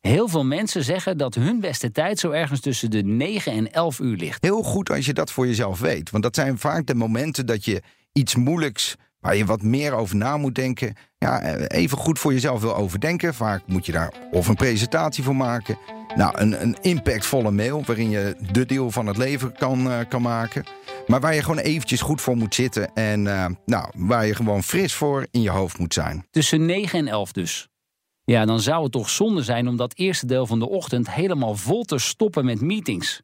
Heel 0.00 0.28
veel 0.28 0.44
mensen 0.44 0.84
zeggen 0.84 1.18
dat 1.18 1.34
hun 1.34 1.60
beste 1.60 1.90
tijd 1.90 2.18
zo 2.18 2.30
ergens 2.30 2.60
tussen 2.60 2.90
de 2.90 3.02
9 3.02 3.52
en 3.52 3.72
11 3.72 3.98
uur 3.98 4.16
ligt. 4.16 4.42
Heel 4.42 4.62
goed 4.62 4.90
als 4.90 5.06
je 5.06 5.12
dat 5.12 5.30
voor 5.30 5.46
jezelf 5.46 5.80
weet. 5.80 6.10
Want 6.10 6.22
dat 6.22 6.34
zijn 6.34 6.58
vaak 6.58 6.86
de 6.86 6.94
momenten 6.94 7.46
dat 7.46 7.64
je 7.64 7.82
iets 8.12 8.34
moeilijks 8.34 8.96
waar 9.20 9.36
je 9.36 9.44
wat 9.44 9.62
meer 9.62 9.92
over 9.92 10.16
na 10.16 10.36
moet 10.36 10.54
denken. 10.54 10.94
Ja, 11.18 11.56
even 11.56 11.98
goed 11.98 12.18
voor 12.18 12.32
jezelf 12.32 12.60
wil 12.60 12.76
overdenken. 12.76 13.34
Vaak 13.34 13.62
moet 13.66 13.86
je 13.86 13.92
daar 13.92 14.12
of 14.30 14.48
een 14.48 14.54
presentatie 14.54 15.24
voor 15.24 15.36
maken. 15.36 15.78
Nou, 16.16 16.38
een, 16.38 16.62
een 16.62 16.76
impactvolle 16.80 17.50
mail 17.50 17.82
waarin 17.84 18.10
je 18.10 18.36
de 18.52 18.66
deel 18.66 18.90
van 18.90 19.06
het 19.06 19.16
leven 19.16 19.52
kan, 19.52 19.86
uh, 19.86 19.98
kan 20.08 20.22
maken. 20.22 20.64
Maar 21.06 21.20
waar 21.20 21.34
je 21.34 21.42
gewoon 21.42 21.58
eventjes 21.58 22.00
goed 22.00 22.20
voor 22.20 22.36
moet 22.36 22.54
zitten. 22.54 22.94
En 22.94 23.24
uh, 23.24 23.46
nou, 23.66 23.90
waar 23.96 24.26
je 24.26 24.34
gewoon 24.34 24.62
fris 24.62 24.94
voor 24.94 25.26
in 25.30 25.42
je 25.42 25.50
hoofd 25.50 25.78
moet 25.78 25.94
zijn. 25.94 26.26
Tussen 26.30 26.66
9 26.66 26.98
en 26.98 27.08
11 27.08 27.32
dus. 27.32 27.68
Ja, 28.24 28.44
dan 28.44 28.60
zou 28.60 28.82
het 28.82 28.92
toch 28.92 29.10
zonde 29.10 29.42
zijn 29.42 29.68
om 29.68 29.76
dat 29.76 29.96
eerste 29.96 30.26
deel 30.26 30.46
van 30.46 30.58
de 30.58 30.68
ochtend 30.68 31.10
helemaal 31.10 31.54
vol 31.54 31.84
te 31.84 31.98
stoppen 31.98 32.44
met 32.44 32.60
meetings. 32.60 33.22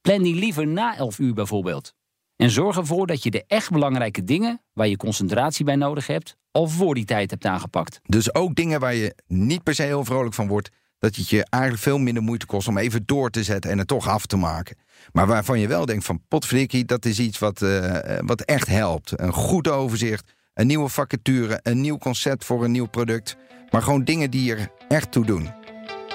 Plan 0.00 0.22
die 0.22 0.34
liever 0.34 0.66
na 0.66 0.96
11 0.96 1.18
uur 1.18 1.34
bijvoorbeeld. 1.34 1.94
En 2.36 2.50
zorg 2.50 2.76
ervoor 2.76 3.06
dat 3.06 3.22
je 3.22 3.30
de 3.30 3.44
echt 3.46 3.70
belangrijke 3.70 4.24
dingen, 4.24 4.60
waar 4.72 4.88
je 4.88 4.96
concentratie 4.96 5.64
bij 5.64 5.76
nodig 5.76 6.06
hebt, 6.06 6.36
al 6.50 6.68
voor 6.68 6.94
die 6.94 7.04
tijd 7.04 7.30
hebt 7.30 7.44
aangepakt. 7.44 8.00
Dus 8.02 8.34
ook 8.34 8.54
dingen 8.54 8.80
waar 8.80 8.94
je 8.94 9.14
niet 9.26 9.62
per 9.62 9.74
se 9.74 9.82
heel 9.82 10.04
vrolijk 10.04 10.34
van 10.34 10.48
wordt, 10.48 10.70
dat 11.02 11.16
het 11.16 11.28
je 11.28 11.46
eigenlijk 11.50 11.82
veel 11.82 11.98
minder 11.98 12.22
moeite 12.22 12.46
kost 12.46 12.68
om 12.68 12.78
even 12.78 13.02
door 13.06 13.30
te 13.30 13.42
zetten 13.42 13.70
en 13.70 13.78
het 13.78 13.88
toch 13.88 14.08
af 14.08 14.26
te 14.26 14.36
maken. 14.36 14.76
Maar 15.12 15.26
waarvan 15.26 15.60
je 15.60 15.68
wel 15.68 15.86
denkt 15.86 16.04
van 16.04 16.22
potverdikkie, 16.28 16.84
dat 16.84 17.04
is 17.04 17.18
iets 17.18 17.38
wat, 17.38 17.62
uh, 17.62 17.96
wat 18.20 18.40
echt 18.40 18.66
helpt. 18.66 19.20
Een 19.20 19.32
goed 19.32 19.68
overzicht, 19.68 20.32
een 20.54 20.66
nieuwe 20.66 20.88
vacature, 20.88 21.60
een 21.62 21.80
nieuw 21.80 21.98
concept 21.98 22.44
voor 22.44 22.64
een 22.64 22.70
nieuw 22.70 22.86
product. 22.86 23.36
Maar 23.70 23.82
gewoon 23.82 24.04
dingen 24.04 24.30
die 24.30 24.54
er 24.54 24.68
echt 24.88 25.12
toe 25.12 25.26
doen. 25.26 25.50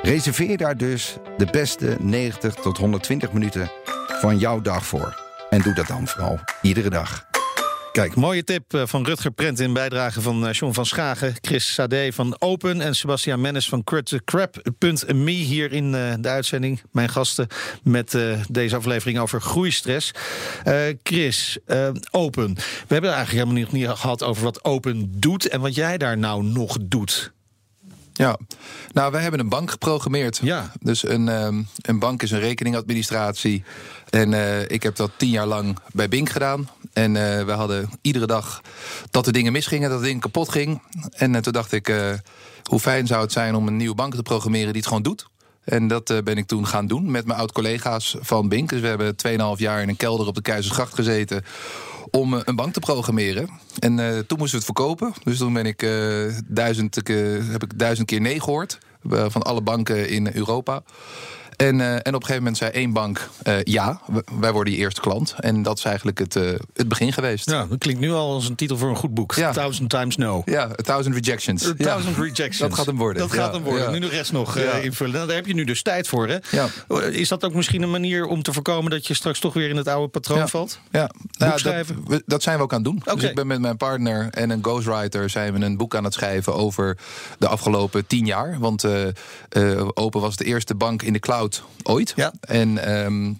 Reserveer 0.01 0.57
daar 0.57 0.77
dus 0.77 1.17
de 1.37 1.47
beste 1.51 1.97
90 1.99 2.53
tot 2.53 2.77
120 2.77 3.31
minuten 3.31 3.71
van 4.07 4.37
jouw 4.37 4.61
dag 4.61 4.85
voor. 4.85 5.21
En 5.49 5.61
doe 5.61 5.73
dat 5.73 5.87
dan 5.87 6.07
vooral 6.07 6.39
iedere 6.61 6.89
dag. 6.89 7.27
Kijk, 7.97 8.15
mooie 8.15 8.43
tip 8.43 8.73
eh, 8.73 8.81
van 8.85 9.05
Rutger 9.05 9.31
Prent 9.31 9.59
in 9.59 9.73
bijdrage 9.73 10.21
van 10.21 10.49
John 10.51 10.73
van 10.73 10.85
Schagen, 10.85 11.33
Chris 11.41 11.73
Sade 11.73 12.09
van 12.13 12.35
Open 12.39 12.81
en 12.81 12.95
Sebastian 12.95 13.41
Mennis 13.41 13.69
van 13.69 13.83
Crap.me 14.25 15.31
hier 15.31 15.71
in 15.71 15.91
de 15.91 16.29
uitzending. 16.29 16.81
Mijn 16.91 17.09
gasten 17.09 17.47
met 17.83 18.17
deze 18.49 18.75
aflevering 18.75 19.19
over 19.19 19.41
groeistress. 19.41 20.11
Uh, 20.67 20.81
Chris, 21.03 21.57
Open. 22.11 22.53
We 22.87 22.93
hebben 22.93 23.13
eigenlijk 23.13 23.45
helemaal 23.45 23.71
niet 23.71 23.87
gehad 23.87 24.23
over 24.23 24.43
wat 24.43 24.63
Open 24.63 25.11
doet 25.19 25.47
en 25.47 25.61
wat 25.61 25.75
jij 25.75 25.97
daar 25.97 26.17
nou 26.17 26.43
nog 26.43 26.77
doet. 26.81 27.31
Ja, 28.17 28.37
nou, 28.91 29.11
wij 29.11 29.21
hebben 29.21 29.39
een 29.39 29.49
bank 29.49 29.71
geprogrammeerd. 29.71 30.39
Ja. 30.43 30.71
Dus 30.79 31.07
een, 31.07 31.27
um, 31.27 31.67
een 31.81 31.99
bank 31.99 32.23
is 32.23 32.31
een 32.31 32.39
rekeningadministratie. 32.39 33.63
En 34.09 34.31
uh, 34.31 34.69
ik 34.69 34.83
heb 34.83 34.95
dat 34.95 35.11
tien 35.17 35.29
jaar 35.29 35.45
lang 35.45 35.77
bij 35.91 36.09
Bink 36.09 36.29
gedaan. 36.29 36.69
En 36.93 37.15
uh, 37.15 37.43
we 37.43 37.51
hadden 37.51 37.89
iedere 38.01 38.25
dag 38.25 38.61
dat 39.11 39.25
de 39.25 39.31
dingen 39.31 39.51
misgingen, 39.51 39.89
dat 39.89 39.99
het 39.99 40.07
ding 40.07 40.21
kapot 40.21 40.49
ging. 40.49 40.81
En 41.11 41.33
uh, 41.33 41.39
toen 41.39 41.53
dacht 41.53 41.71
ik, 41.71 41.93
hoe 42.63 42.79
fijn 42.79 43.07
zou 43.07 43.21
het 43.21 43.31
zijn 43.31 43.55
om 43.55 43.67
een 43.67 43.77
nieuwe 43.77 43.95
bank 43.95 44.15
te 44.15 44.23
programmeren 44.23 44.67
die 44.67 44.81
het 44.81 44.87
gewoon 44.87 45.03
doet. 45.03 45.27
En 45.63 45.87
dat 45.87 46.21
ben 46.23 46.37
ik 46.37 46.47
toen 46.47 46.67
gaan 46.67 46.87
doen 46.87 47.11
met 47.11 47.25
mijn 47.25 47.39
oud-collega's 47.39 48.15
van 48.19 48.49
Bink. 48.49 48.69
Dus 48.69 48.81
we 48.81 48.87
hebben 48.87 49.15
2,5 49.27 49.35
jaar 49.55 49.81
in 49.81 49.89
een 49.89 49.97
kelder 49.97 50.27
op 50.27 50.35
de 50.35 50.41
Keizersgracht 50.41 50.93
gezeten 50.93 51.43
om 52.11 52.33
uh, 52.33 52.39
een 52.43 52.55
bank 52.55 52.73
te 52.73 52.79
programmeren. 52.79 53.49
En 53.79 53.97
uh, 53.97 54.19
toen 54.19 54.37
moesten 54.37 54.59
we 54.59 54.65
het 54.65 54.75
verkopen. 54.75 55.13
Dus 55.23 55.37
toen 55.37 55.53
ben 55.53 55.65
ik, 55.65 55.87
duizend, 56.45 56.95
heb 57.51 57.63
ik 57.63 57.79
duizend 57.79 58.07
keer 58.07 58.21
nee 58.21 58.41
gehoord. 58.41 58.77
van 59.09 59.43
alle 59.43 59.61
banken 59.61 60.09
in 60.09 60.29
Europa. 60.33 60.83
En, 61.57 61.79
uh, 61.79 61.93
en 61.93 61.99
op 61.99 62.05
een 62.05 62.13
gegeven 62.13 62.37
moment 62.37 62.57
zei 62.57 62.71
één 62.71 62.93
bank: 62.93 63.29
uh, 63.47 63.53
ja, 63.63 64.01
wij 64.39 64.51
worden 64.51 64.73
je 64.73 64.79
eerste 64.79 65.01
klant. 65.01 65.35
En 65.39 65.61
dat 65.61 65.77
is 65.77 65.83
eigenlijk 65.83 66.19
het, 66.19 66.35
uh, 66.35 66.51
het 66.73 66.87
begin 66.87 67.13
geweest. 67.13 67.49
Ja, 67.49 67.65
dat 67.65 67.77
klinkt 67.77 68.01
nu 68.01 68.11
al 68.11 68.33
als 68.33 68.49
een 68.49 68.55
titel 68.55 68.77
voor 68.77 68.89
een 68.89 68.95
goed 68.95 69.13
boek. 69.13 69.33
Ja. 69.33 69.51
Thousand 69.51 69.89
Times 69.89 70.15
No. 70.15 70.41
Ja, 70.45 70.63
A 70.63 70.75
Thousand 70.75 71.15
Rejections. 71.15 71.67
A 71.67 71.73
Thousand 71.73 72.15
ja. 72.15 72.21
Rejections. 72.21 72.57
Dat 72.57 72.73
gaat 72.73 72.85
hem 72.85 72.97
worden. 72.97 73.21
Dat 73.21 73.31
gaat 73.31 73.53
hem 73.53 73.63
worden. 73.63 73.91
Nu 73.91 73.99
de 73.99 74.07
rest 74.07 74.31
nog 74.31 74.57
invullen. 74.57 75.13
Nou, 75.13 75.27
daar 75.27 75.35
heb 75.35 75.45
je 75.45 75.53
nu 75.53 75.63
dus 75.63 75.81
tijd 75.81 76.07
voor. 76.07 76.27
Hè? 76.27 76.37
Ja. 76.51 76.67
Is 77.09 77.27
dat 77.27 77.43
ook 77.43 77.53
misschien 77.53 77.81
een 77.81 77.91
manier 77.91 78.25
om 78.25 78.43
te 78.43 78.53
voorkomen 78.53 78.91
dat 78.91 79.07
je 79.07 79.13
straks 79.13 79.39
toch 79.39 79.53
weer 79.53 79.69
in 79.69 79.77
het 79.77 79.87
oude 79.87 80.07
patroon 80.07 80.49
valt? 80.49 80.79
Ja, 80.91 81.11
nou, 81.37 81.61
dat, 81.61 81.85
we, 82.07 82.23
dat, 82.25 82.43
zijn 82.43 82.57
we 82.57 82.63
ook 82.63 82.73
aan 82.73 82.83
het 82.83 82.87
doen. 82.87 83.01
Okay. 83.01 83.15
Dus 83.15 83.23
ik 83.23 83.35
ben 83.35 83.47
met 83.47 83.59
mijn 83.59 83.77
partner 83.77 84.27
en 84.29 84.49
een 84.49 84.63
ghostwriter 84.63 85.29
zijn 85.29 85.53
we 85.53 85.65
een 85.65 85.77
boek 85.77 85.95
aan 85.95 86.03
het 86.03 86.13
schrijven 86.13 86.55
over 86.55 86.97
de 87.39 87.47
afgelopen 87.47 88.07
tien 88.07 88.25
jaar. 88.25 88.59
Want 88.59 88.85
Open 89.93 90.21
was 90.21 90.35
de 90.35 90.45
eerste 90.45 90.75
bank 90.75 91.01
in 91.01 91.13
de 91.13 91.19
cloud 91.19 91.46
ooit. 91.83 92.13
Ja. 92.15 92.33
En 92.39 93.03
um, 93.05 93.39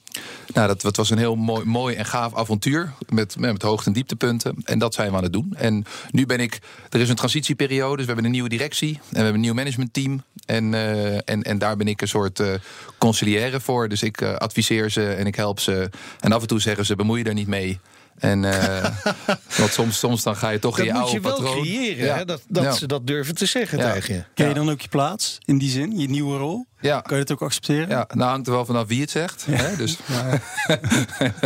nou, 0.53 0.67
dat, 0.67 0.81
dat, 0.81 0.95
was 0.95 1.09
een 1.09 1.17
heel 1.17 1.35
mooi, 1.35 1.65
mooi 1.65 1.95
en 1.95 2.05
gaaf 2.05 2.35
avontuur. 2.35 2.93
Met, 3.09 3.39
met 3.39 3.61
hoogte- 3.61 3.87
en 3.87 3.93
dieptepunten. 3.93 4.55
En 4.63 4.79
dat 4.79 4.93
zijn 4.93 5.11
we 5.11 5.17
aan 5.17 5.23
het 5.23 5.33
doen. 5.33 5.53
En 5.55 5.85
nu 6.11 6.25
ben 6.25 6.39
ik. 6.39 6.59
Er 6.89 6.99
is 6.99 7.09
een 7.09 7.15
transitieperiode. 7.15 7.95
Dus 7.95 8.05
we 8.05 8.11
hebben 8.11 8.25
een 8.25 8.31
nieuwe 8.31 8.49
directie. 8.49 8.93
En 8.93 9.01
we 9.09 9.15
hebben 9.15 9.33
een 9.33 9.41
nieuw 9.41 9.53
managementteam. 9.53 10.23
En, 10.45 10.73
uh, 10.73 11.15
en, 11.15 11.43
en 11.43 11.57
daar 11.57 11.77
ben 11.77 11.87
ik 11.87 12.01
een 12.01 12.07
soort 12.07 12.39
uh, 12.39 12.53
conciliaire 12.97 13.59
voor. 13.59 13.89
Dus 13.89 14.03
ik 14.03 14.21
uh, 14.21 14.35
adviseer 14.35 14.91
ze 14.91 15.13
en 15.13 15.25
ik 15.25 15.35
help 15.35 15.59
ze. 15.59 15.89
En 16.19 16.31
af 16.31 16.41
en 16.41 16.47
toe 16.47 16.61
zeggen 16.61 16.85
ze: 16.85 16.95
bemoei 16.95 17.23
je 17.23 17.29
er 17.29 17.33
niet 17.33 17.47
mee. 17.47 17.79
En 18.17 18.43
uh, 18.43 18.85
want 19.57 19.71
soms, 19.71 19.99
soms 19.99 20.23
dan 20.23 20.35
ga 20.35 20.49
je 20.49 20.59
toch 20.59 20.77
dat 20.77 20.85
in 20.85 20.93
je 20.93 20.99
oude 20.99 21.19
patroon. 21.19 21.45
Dat 21.45 21.55
moet 21.55 21.65
je 21.65 21.71
wel 21.71 21.79
creëren, 21.79 22.05
ja. 22.05 22.15
hè? 22.15 22.25
Dat, 22.25 22.41
dat 22.47 22.63
ja. 22.63 22.71
ze 22.71 22.87
dat 22.87 23.07
durven 23.07 23.35
te 23.35 23.45
zeggen 23.45 23.77
ja. 23.77 23.93
tegen 23.93 24.13
je. 24.13 24.23
Ken 24.33 24.47
je 24.47 24.53
dan 24.53 24.69
ook 24.69 24.81
je 24.81 24.87
plaats 24.87 25.37
in 25.45 25.57
die 25.57 25.69
zin, 25.69 25.99
je 25.99 26.09
nieuwe 26.09 26.37
rol? 26.37 26.65
Ja. 26.79 27.01
Kan 27.01 27.17
je 27.17 27.23
dat 27.23 27.31
ook 27.31 27.41
accepteren? 27.41 27.89
Ja, 27.89 28.07
nou 28.13 28.29
hangt 28.29 28.47
er 28.47 28.53
wel 28.53 28.65
vanaf 28.65 28.87
wie 28.87 29.01
het 29.01 29.11
zegt. 29.11 29.45
Hè? 29.49 29.75
Dus, 29.75 29.97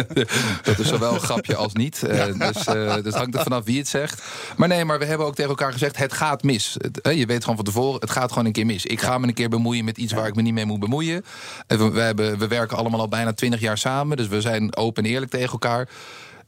dat 0.68 0.80
is 0.80 0.88
zowel 0.88 1.14
een 1.14 1.20
grapje 1.20 1.56
als 1.56 1.74
niet. 1.74 2.02
Uh, 2.06 2.26
dus, 2.40 2.68
uh, 2.68 2.96
dus 3.04 3.14
hangt 3.14 3.36
er 3.36 3.44
vanaf 3.44 3.66
wie 3.66 3.78
het 3.78 3.88
zegt. 3.88 4.24
Maar 4.58 4.68
nee, 4.68 4.86
maar 4.86 5.00
we 5.00 5.06
hebben 5.06 5.28
ook 5.28 5.36
tegen 5.36 5.50
elkaar 5.50 5.72
gezegd: 5.72 5.98
het 5.98 6.14
gaat 6.14 6.44
mis. 6.44 6.76
Het, 6.78 7.00
uh, 7.08 7.18
je 7.18 7.26
weet 7.26 7.42
gewoon 7.42 7.56
van 7.56 7.66
tevoren, 7.66 8.00
het 8.00 8.10
gaat 8.10 8.30
gewoon 8.30 8.46
een 8.46 8.52
keer 8.52 8.66
mis. 8.66 8.86
Ik 8.86 9.02
ga 9.02 9.18
me 9.18 9.28
een 9.28 9.34
keer 9.34 9.50
bemoeien 9.50 9.86
met 9.86 9.98
iets 9.98 10.14
waar 10.14 10.28
ik 10.28 10.36
me 10.36 10.42
niet 10.42 10.54
mee 10.54 10.66
moet 10.66 10.80
bemoeien. 10.80 11.26
We, 11.68 11.92
we, 11.92 12.00
hebben, 12.00 12.38
we 12.38 12.48
werken 12.48 12.78
allemaal 12.78 13.00
al 13.00 13.08
bijna 13.08 13.34
twintig 13.34 13.60
jaar 13.60 13.78
samen. 13.78 14.18
Dus 14.18 14.28
we 14.28 14.42
zijn 14.42 14.76
open 14.76 15.04
en 15.04 15.10
eerlijk 15.10 15.32
tegen 15.32 15.52
elkaar. 15.52 15.90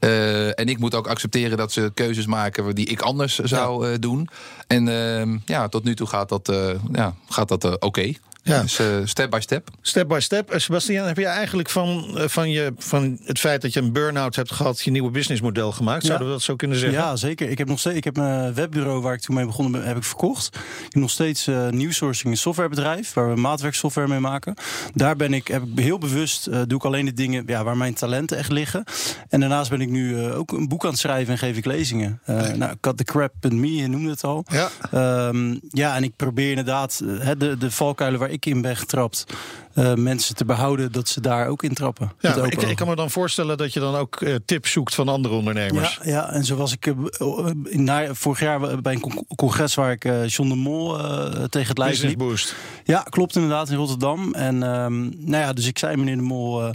Uh, 0.04 0.60
en 0.60 0.68
ik 0.68 0.80
moet 0.80 0.96
ook 0.96 1.08
accepteren 1.08 1.58
dat 1.58 1.72
ze 1.72 1.92
keuzes 1.94 2.26
maken 2.26 2.76
die 2.76 2.86
ik 2.86 3.02
anders 3.02 3.40
zou 3.40 3.88
uh, 3.88 3.96
doen. 4.00 4.30
En 4.68 4.88
uh, 4.88 5.40
ja, 5.46 5.68
tot 5.68 5.84
nu 5.84 5.96
toe 5.96 6.08
gaat 6.08 6.30
dat, 6.30 6.50
uh, 6.50 6.70
ja, 6.92 7.16
gaat 7.30 7.48
dat 7.48 7.66
oké. 7.66 7.86
Okay. 7.86 8.18
Ja. 8.44 8.62
Dus 8.62 8.80
uh, 8.80 8.88
step 9.04 9.30
by 9.30 9.40
step. 9.40 9.70
Step 9.82 10.08
by 10.08 10.20
step. 10.20 10.54
Uh, 10.54 10.60
Sebastian, 10.60 11.08
heb 11.08 11.18
je 11.18 11.26
eigenlijk 11.26 11.70
van, 11.70 12.06
uh, 12.18 12.24
van, 12.28 12.52
je, 12.52 12.74
van 12.78 13.20
het 13.24 13.40
feit 13.40 13.62
dat 13.62 13.74
je 13.74 13.80
een 13.80 13.92
burn-out 13.92 14.36
hebt 14.36 14.52
gehad... 14.52 14.82
je 14.82 14.92
nieuwe 14.92 15.12
businessmodel 15.12 15.72
gemaakt? 15.72 16.06
Zouden 16.06 16.28
we 16.28 16.34
dat 16.34 16.42
zo 16.42 16.56
kunnen 16.56 16.78
zeggen? 16.78 17.00
Ja, 17.00 17.16
zeker. 17.16 17.50
Ik 17.50 17.58
heb 17.58 17.68
nog 17.68 17.80
steeds, 17.80 17.96
ik 17.96 18.04
heb 18.04 18.16
mijn 18.16 18.54
webbureau 18.54 19.02
waar 19.02 19.14
ik 19.14 19.20
toen 19.20 19.36
mee 19.36 19.46
begonnen 19.46 19.72
ben, 19.72 19.88
heb 19.88 19.98
ik 19.98 20.04
verkocht. 20.04 20.56
Ik 20.56 20.94
heb 20.94 21.02
nog 21.02 21.10
steeds 21.10 21.48
uh, 21.48 21.70
nieuwsourcing 21.70 22.32
een 22.32 22.38
softwarebedrijf... 22.38 23.14
waar 23.14 23.34
we 23.34 23.40
maatwerksoftware 23.40 24.08
mee 24.08 24.20
maken. 24.20 24.54
Daar 24.94 25.16
ben 25.16 25.34
ik, 25.34 25.48
heb 25.48 25.64
ik 25.64 25.84
heel 25.84 25.98
bewust, 25.98 26.48
uh, 26.48 26.62
doe 26.68 26.78
ik 26.78 26.86
alleen 26.86 27.06
de 27.06 27.14
dingen 27.14 27.44
ja, 27.46 27.64
waar 27.64 27.78
mijn 27.78 27.94
talenten 27.94 28.38
echt 28.38 28.52
liggen. 28.52 28.84
En 29.30 29.40
daarnaast 29.40 29.70
ben 29.70 29.82
ik 29.82 29.90
nu 29.90 30.20
eh, 30.20 30.38
ook 30.38 30.52
een 30.52 30.68
boek 30.68 30.84
aan 30.84 30.90
het 30.90 31.00
schrijven 31.00 31.34
en 31.34 31.38
geef 31.40 31.58
ik 31.58 31.66
lezingen. 31.66 32.22
Uh, 32.30 32.48
nou, 32.50 32.76
Cut 32.80 33.06
the 33.40 33.50
Me, 33.50 33.76
je 33.76 33.88
noemde 33.88 34.10
het 34.10 34.24
al. 34.24 34.46
Ja. 34.48 34.70
Ehm, 34.92 35.58
ja, 35.70 35.96
en 35.96 36.04
ik 36.04 36.16
probeer 36.16 36.50
inderdaad 36.50 37.02
uh, 37.04 37.30
de, 37.38 37.58
de 37.58 37.72
valkuilen 37.72 38.20
waar 38.20 38.32
ik 38.34 38.46
in 38.46 38.62
ben 38.62 38.78
getrapt... 38.78 39.26
Uh, 39.76 39.94
mensen 39.94 40.36
te 40.36 40.46
behouden 40.46 40.92
dat 40.92 41.08
ze 41.08 41.22
daar 41.22 41.48
ook 41.48 41.64
in 41.64 41.74
trappen. 41.74 42.12
Ja, 42.20 42.36
ik, 42.36 42.62
ik, 42.62 42.76
kan 42.76 42.88
me 42.88 42.96
dan 42.96 43.10
voorstellen 43.10 43.58
dat 43.58 43.74
je 43.74 43.80
dan 43.80 43.96
ook 43.96 44.22
uh, 44.22 44.36
tips 44.46 44.72
zoekt 44.72 44.96
van 44.96 45.08
andere 45.10 45.34
ondernemers. 45.34 46.00
Ja, 46.04 46.12
ja 46.12 46.32
en 46.32 46.46
zo 46.46 46.56
was 46.56 46.74
ik 46.74 46.86
uh, 46.86 46.96
na, 47.70 48.14
vorig 48.14 48.40
jaar 48.40 48.82
bij 48.82 48.94
een 48.94 49.26
congres 49.36 49.76
waar 49.76 49.92
ik 49.92 50.04
John 50.26 50.50
de 50.50 50.56
Mol 50.56 50.98
tegen 51.50 51.68
het 51.68 51.78
lijf 51.78 52.02
liep. 52.02 52.18
Boost. 52.18 52.56
Ja, 52.84 53.06
klopt 53.10 53.36
inderdaad, 53.36 53.70
in 53.70 53.76
Rotterdam. 53.76 54.34
En 54.34 54.64
um, 54.64 55.14
nou 55.18 55.44
ja, 55.44 55.54
dus 55.54 55.68
ik 55.68 55.78
zei 55.78 55.98
meneer 55.98 56.16
de 56.16 56.22
Mol, 56.22 56.72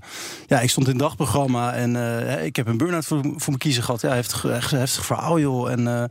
ja, 0.47 0.61
ik 0.61 0.71
stond 0.71 0.87
in 0.87 0.93
het 0.93 1.03
dagprogramma 1.03 1.75
en 1.75 1.97
ik 2.45 2.57
heb 2.57 2.67
een 2.67 2.77
burn-out 2.77 3.05
voor, 3.05 3.21
voor 3.23 3.39
mijn 3.47 3.59
kiezer 3.59 3.83
gehad. 3.83 4.01
Ja, 4.01 4.15
heftig, 4.15 4.45
echt 4.45 4.71
heftig 4.71 5.05
verhaal 5.05 5.39
joh. 5.39 5.71
En 5.71 6.11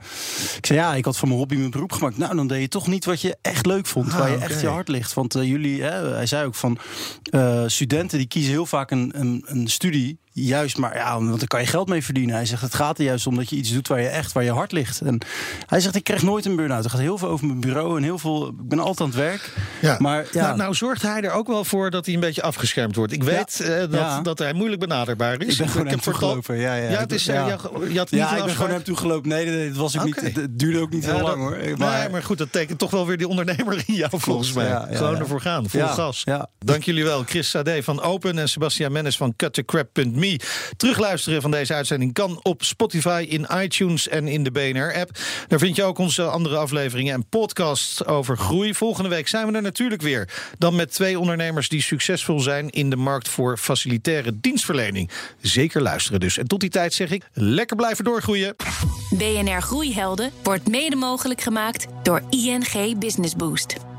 ik 0.58 0.66
zei 0.66 0.80
ja, 0.80 0.94
ik 0.94 1.06
had 1.06 1.18
van 1.18 1.28
mijn 1.28 1.40
hobby 1.40 1.56
mijn 1.56 1.72
beroep 1.72 1.92
gemaakt. 1.92 2.18
Nou, 2.18 2.36
dan 2.36 2.48
deed 2.48 2.62
je 2.62 2.68
toch 2.68 2.88
niet 2.88 3.06
wat 3.06 3.22
je 3.22 3.38
echt 3.42 3.66
leuk 3.66 3.86
vond, 3.86 4.12
ah, 4.12 4.20
waar 4.20 4.30
je 4.30 4.36
okay. 4.36 4.48
echt 4.48 4.62
je 4.62 4.68
hart 4.68 4.88
ligt. 4.88 5.14
Want 5.14 5.34
jullie, 5.46 5.84
hij 5.84 6.26
zei 6.26 6.46
ook 6.46 6.56
van 6.56 6.78
uh, 7.32 7.64
studenten 7.66 8.18
die 8.18 8.28
kiezen 8.28 8.52
heel 8.52 8.66
vaak 8.66 8.92
een, 8.92 9.12
een, 9.16 9.44
een 9.46 9.68
studie 9.68 10.18
juist 10.44 10.78
maar, 10.78 10.96
ja, 10.96 11.14
want 11.14 11.40
dan 11.40 11.48
kan 11.48 11.62
je 11.62 11.68
geld 11.68 11.88
mee 11.88 12.04
verdienen. 12.04 12.36
Hij 12.36 12.46
zegt, 12.46 12.62
het 12.62 12.74
gaat 12.74 12.98
er 12.98 13.04
juist 13.04 13.28
om 13.28 13.36
dat 13.36 13.50
je 13.50 13.56
iets 13.56 13.74
doet 13.74 13.88
waar 13.88 14.02
je 14.02 14.08
echt, 14.08 14.32
waar 14.32 14.44
je 14.44 14.52
hart 14.52 14.72
ligt. 14.72 15.02
En 15.02 15.20
hij 15.66 15.80
zegt, 15.80 15.96
ik 15.96 16.04
krijg 16.04 16.24
nooit 16.24 16.46
een 16.46 16.56
burn-out. 16.56 16.84
Er 16.84 16.90
gaat 16.90 17.00
heel 17.00 17.18
veel 17.18 17.28
over 17.28 17.46
mijn 17.46 17.60
bureau 17.60 17.98
en 17.98 18.04
heel 18.04 18.18
veel, 18.18 18.48
ik 18.48 18.68
ben 18.68 18.80
altijd 18.80 19.00
aan 19.00 19.06
het 19.06 19.16
werk. 19.16 19.54
Ja. 19.82 19.96
Maar, 20.00 20.26
ja. 20.32 20.42
Nou, 20.42 20.58
nou 20.58 20.74
zorgt 20.74 21.02
hij 21.02 21.22
er 21.22 21.32
ook 21.32 21.48
wel 21.48 21.64
voor 21.64 21.92
dat 21.92 22.06
hij 22.06 22.16
een 22.16 22.20
beetje 22.20 22.42
afgeschermd 22.42 22.96
wordt. 22.96 23.14
Ik 23.14 23.24
weet 23.24 23.58
ja. 23.58 23.66
uh, 23.66 23.80
dat, 23.80 23.92
ja. 23.92 24.22
dat 24.22 24.40
hij 24.40 24.54
moeilijk 24.54 24.82
benaderbaar 24.82 25.42
is. 25.42 25.52
Ik 25.52 25.58
ben 25.58 25.70
gewoon 25.70 25.88
hem 25.88 26.00
toegelopen. 26.00 26.58
Ja, 26.58 26.76
ja. 26.76 26.90
ja, 26.90 27.00
het 27.00 27.12
is, 27.12 27.26
ja. 27.26 27.46
Je, 27.46 27.92
je 27.92 27.98
had 27.98 28.12
niet 28.12 28.22
ja 28.22 28.36
ik 28.36 28.44
ben 28.44 28.56
gewoon 28.56 28.72
hem 28.72 28.84
toegelopen. 28.84 29.30
Nee, 29.30 29.46
nee, 29.46 29.56
nee, 29.56 29.68
dat 29.68 29.78
was 29.78 29.96
ik 29.96 30.06
okay. 30.06 30.24
niet. 30.24 30.36
Het 30.36 30.60
duurde 30.60 30.80
ook 30.80 30.92
niet 30.92 31.06
heel 31.06 31.22
lang 31.22 31.38
hoor. 31.38 31.58
Maar, 31.78 32.00
nee, 32.00 32.10
maar 32.10 32.24
goed, 32.24 32.38
dat 32.38 32.52
tekent 32.52 32.80
toch 32.80 32.92
wel 32.92 33.06
weer 33.06 33.18
die 33.18 33.28
ondernemer 33.28 33.84
in 33.86 33.94
jou 33.94 34.12
volgens 34.16 34.54
mij. 34.54 34.82
Gewoon 34.92 35.20
ervoor 35.20 35.42
gaan, 35.42 35.70
vol 35.70 35.88
gas. 35.88 36.24
Dank 36.60 36.84
jullie 36.84 37.04
wel. 37.04 37.24
Chris 37.24 37.50
Sade 37.50 37.84
van 37.84 38.02
Open 38.02 38.40
en 38.40 38.50
Sebastian 38.50 38.92
Mennis 38.92 39.18
van 39.18 39.36
cutthecrap.me. 39.36 40.27
Terug 40.78 40.98
luisteren 40.98 41.42
van 41.42 41.52
deze 41.52 41.74
uitzending 41.74 42.14
kan 42.14 42.40
op 42.44 42.64
Spotify, 42.64 43.26
in 43.30 43.48
iTunes 43.62 44.08
en 44.08 44.28
in 44.28 44.44
de 44.44 44.52
BNR-app. 44.52 45.18
Daar 45.48 45.60
vind 45.60 45.76
je 45.76 45.84
ook 45.84 45.98
onze 45.98 46.24
andere 46.24 46.58
afleveringen 46.58 47.14
en 47.14 47.30
podcasts 47.30 48.06
over 48.06 48.38
groei. 48.38 48.74
Volgende 48.74 49.10
week 49.10 49.28
zijn 49.28 49.48
we 49.48 49.56
er 49.56 49.62
natuurlijk 49.62 50.02
weer. 50.02 50.30
Dan 50.58 50.76
met 50.76 50.94
twee 50.94 51.20
ondernemers 51.20 51.70
die 51.70 51.82
succesvol 51.82 52.40
zijn 52.40 52.70
in 52.70 52.90
de 52.90 52.96
markt 52.96 53.30
voor 53.30 53.58
facilitaire 53.58 54.40
dienstverlening. 54.40 55.10
Zeker 55.42 55.82
luisteren 55.82 56.20
dus. 56.20 56.38
En 56.38 56.48
tot 56.48 56.60
die 56.60 56.70
tijd 56.70 56.94
zeg 56.94 57.12
ik, 57.12 57.24
lekker 57.34 57.76
blijven 57.76 58.04
doorgroeien. 58.04 58.56
BNR 59.10 59.62
Groeihelden 59.62 60.32
wordt 60.44 60.68
mede 60.68 60.96
mogelijk 60.96 61.42
gemaakt 61.42 61.86
door 62.04 62.22
ING 62.30 63.00
Business 63.00 63.36
Boost. 63.36 63.97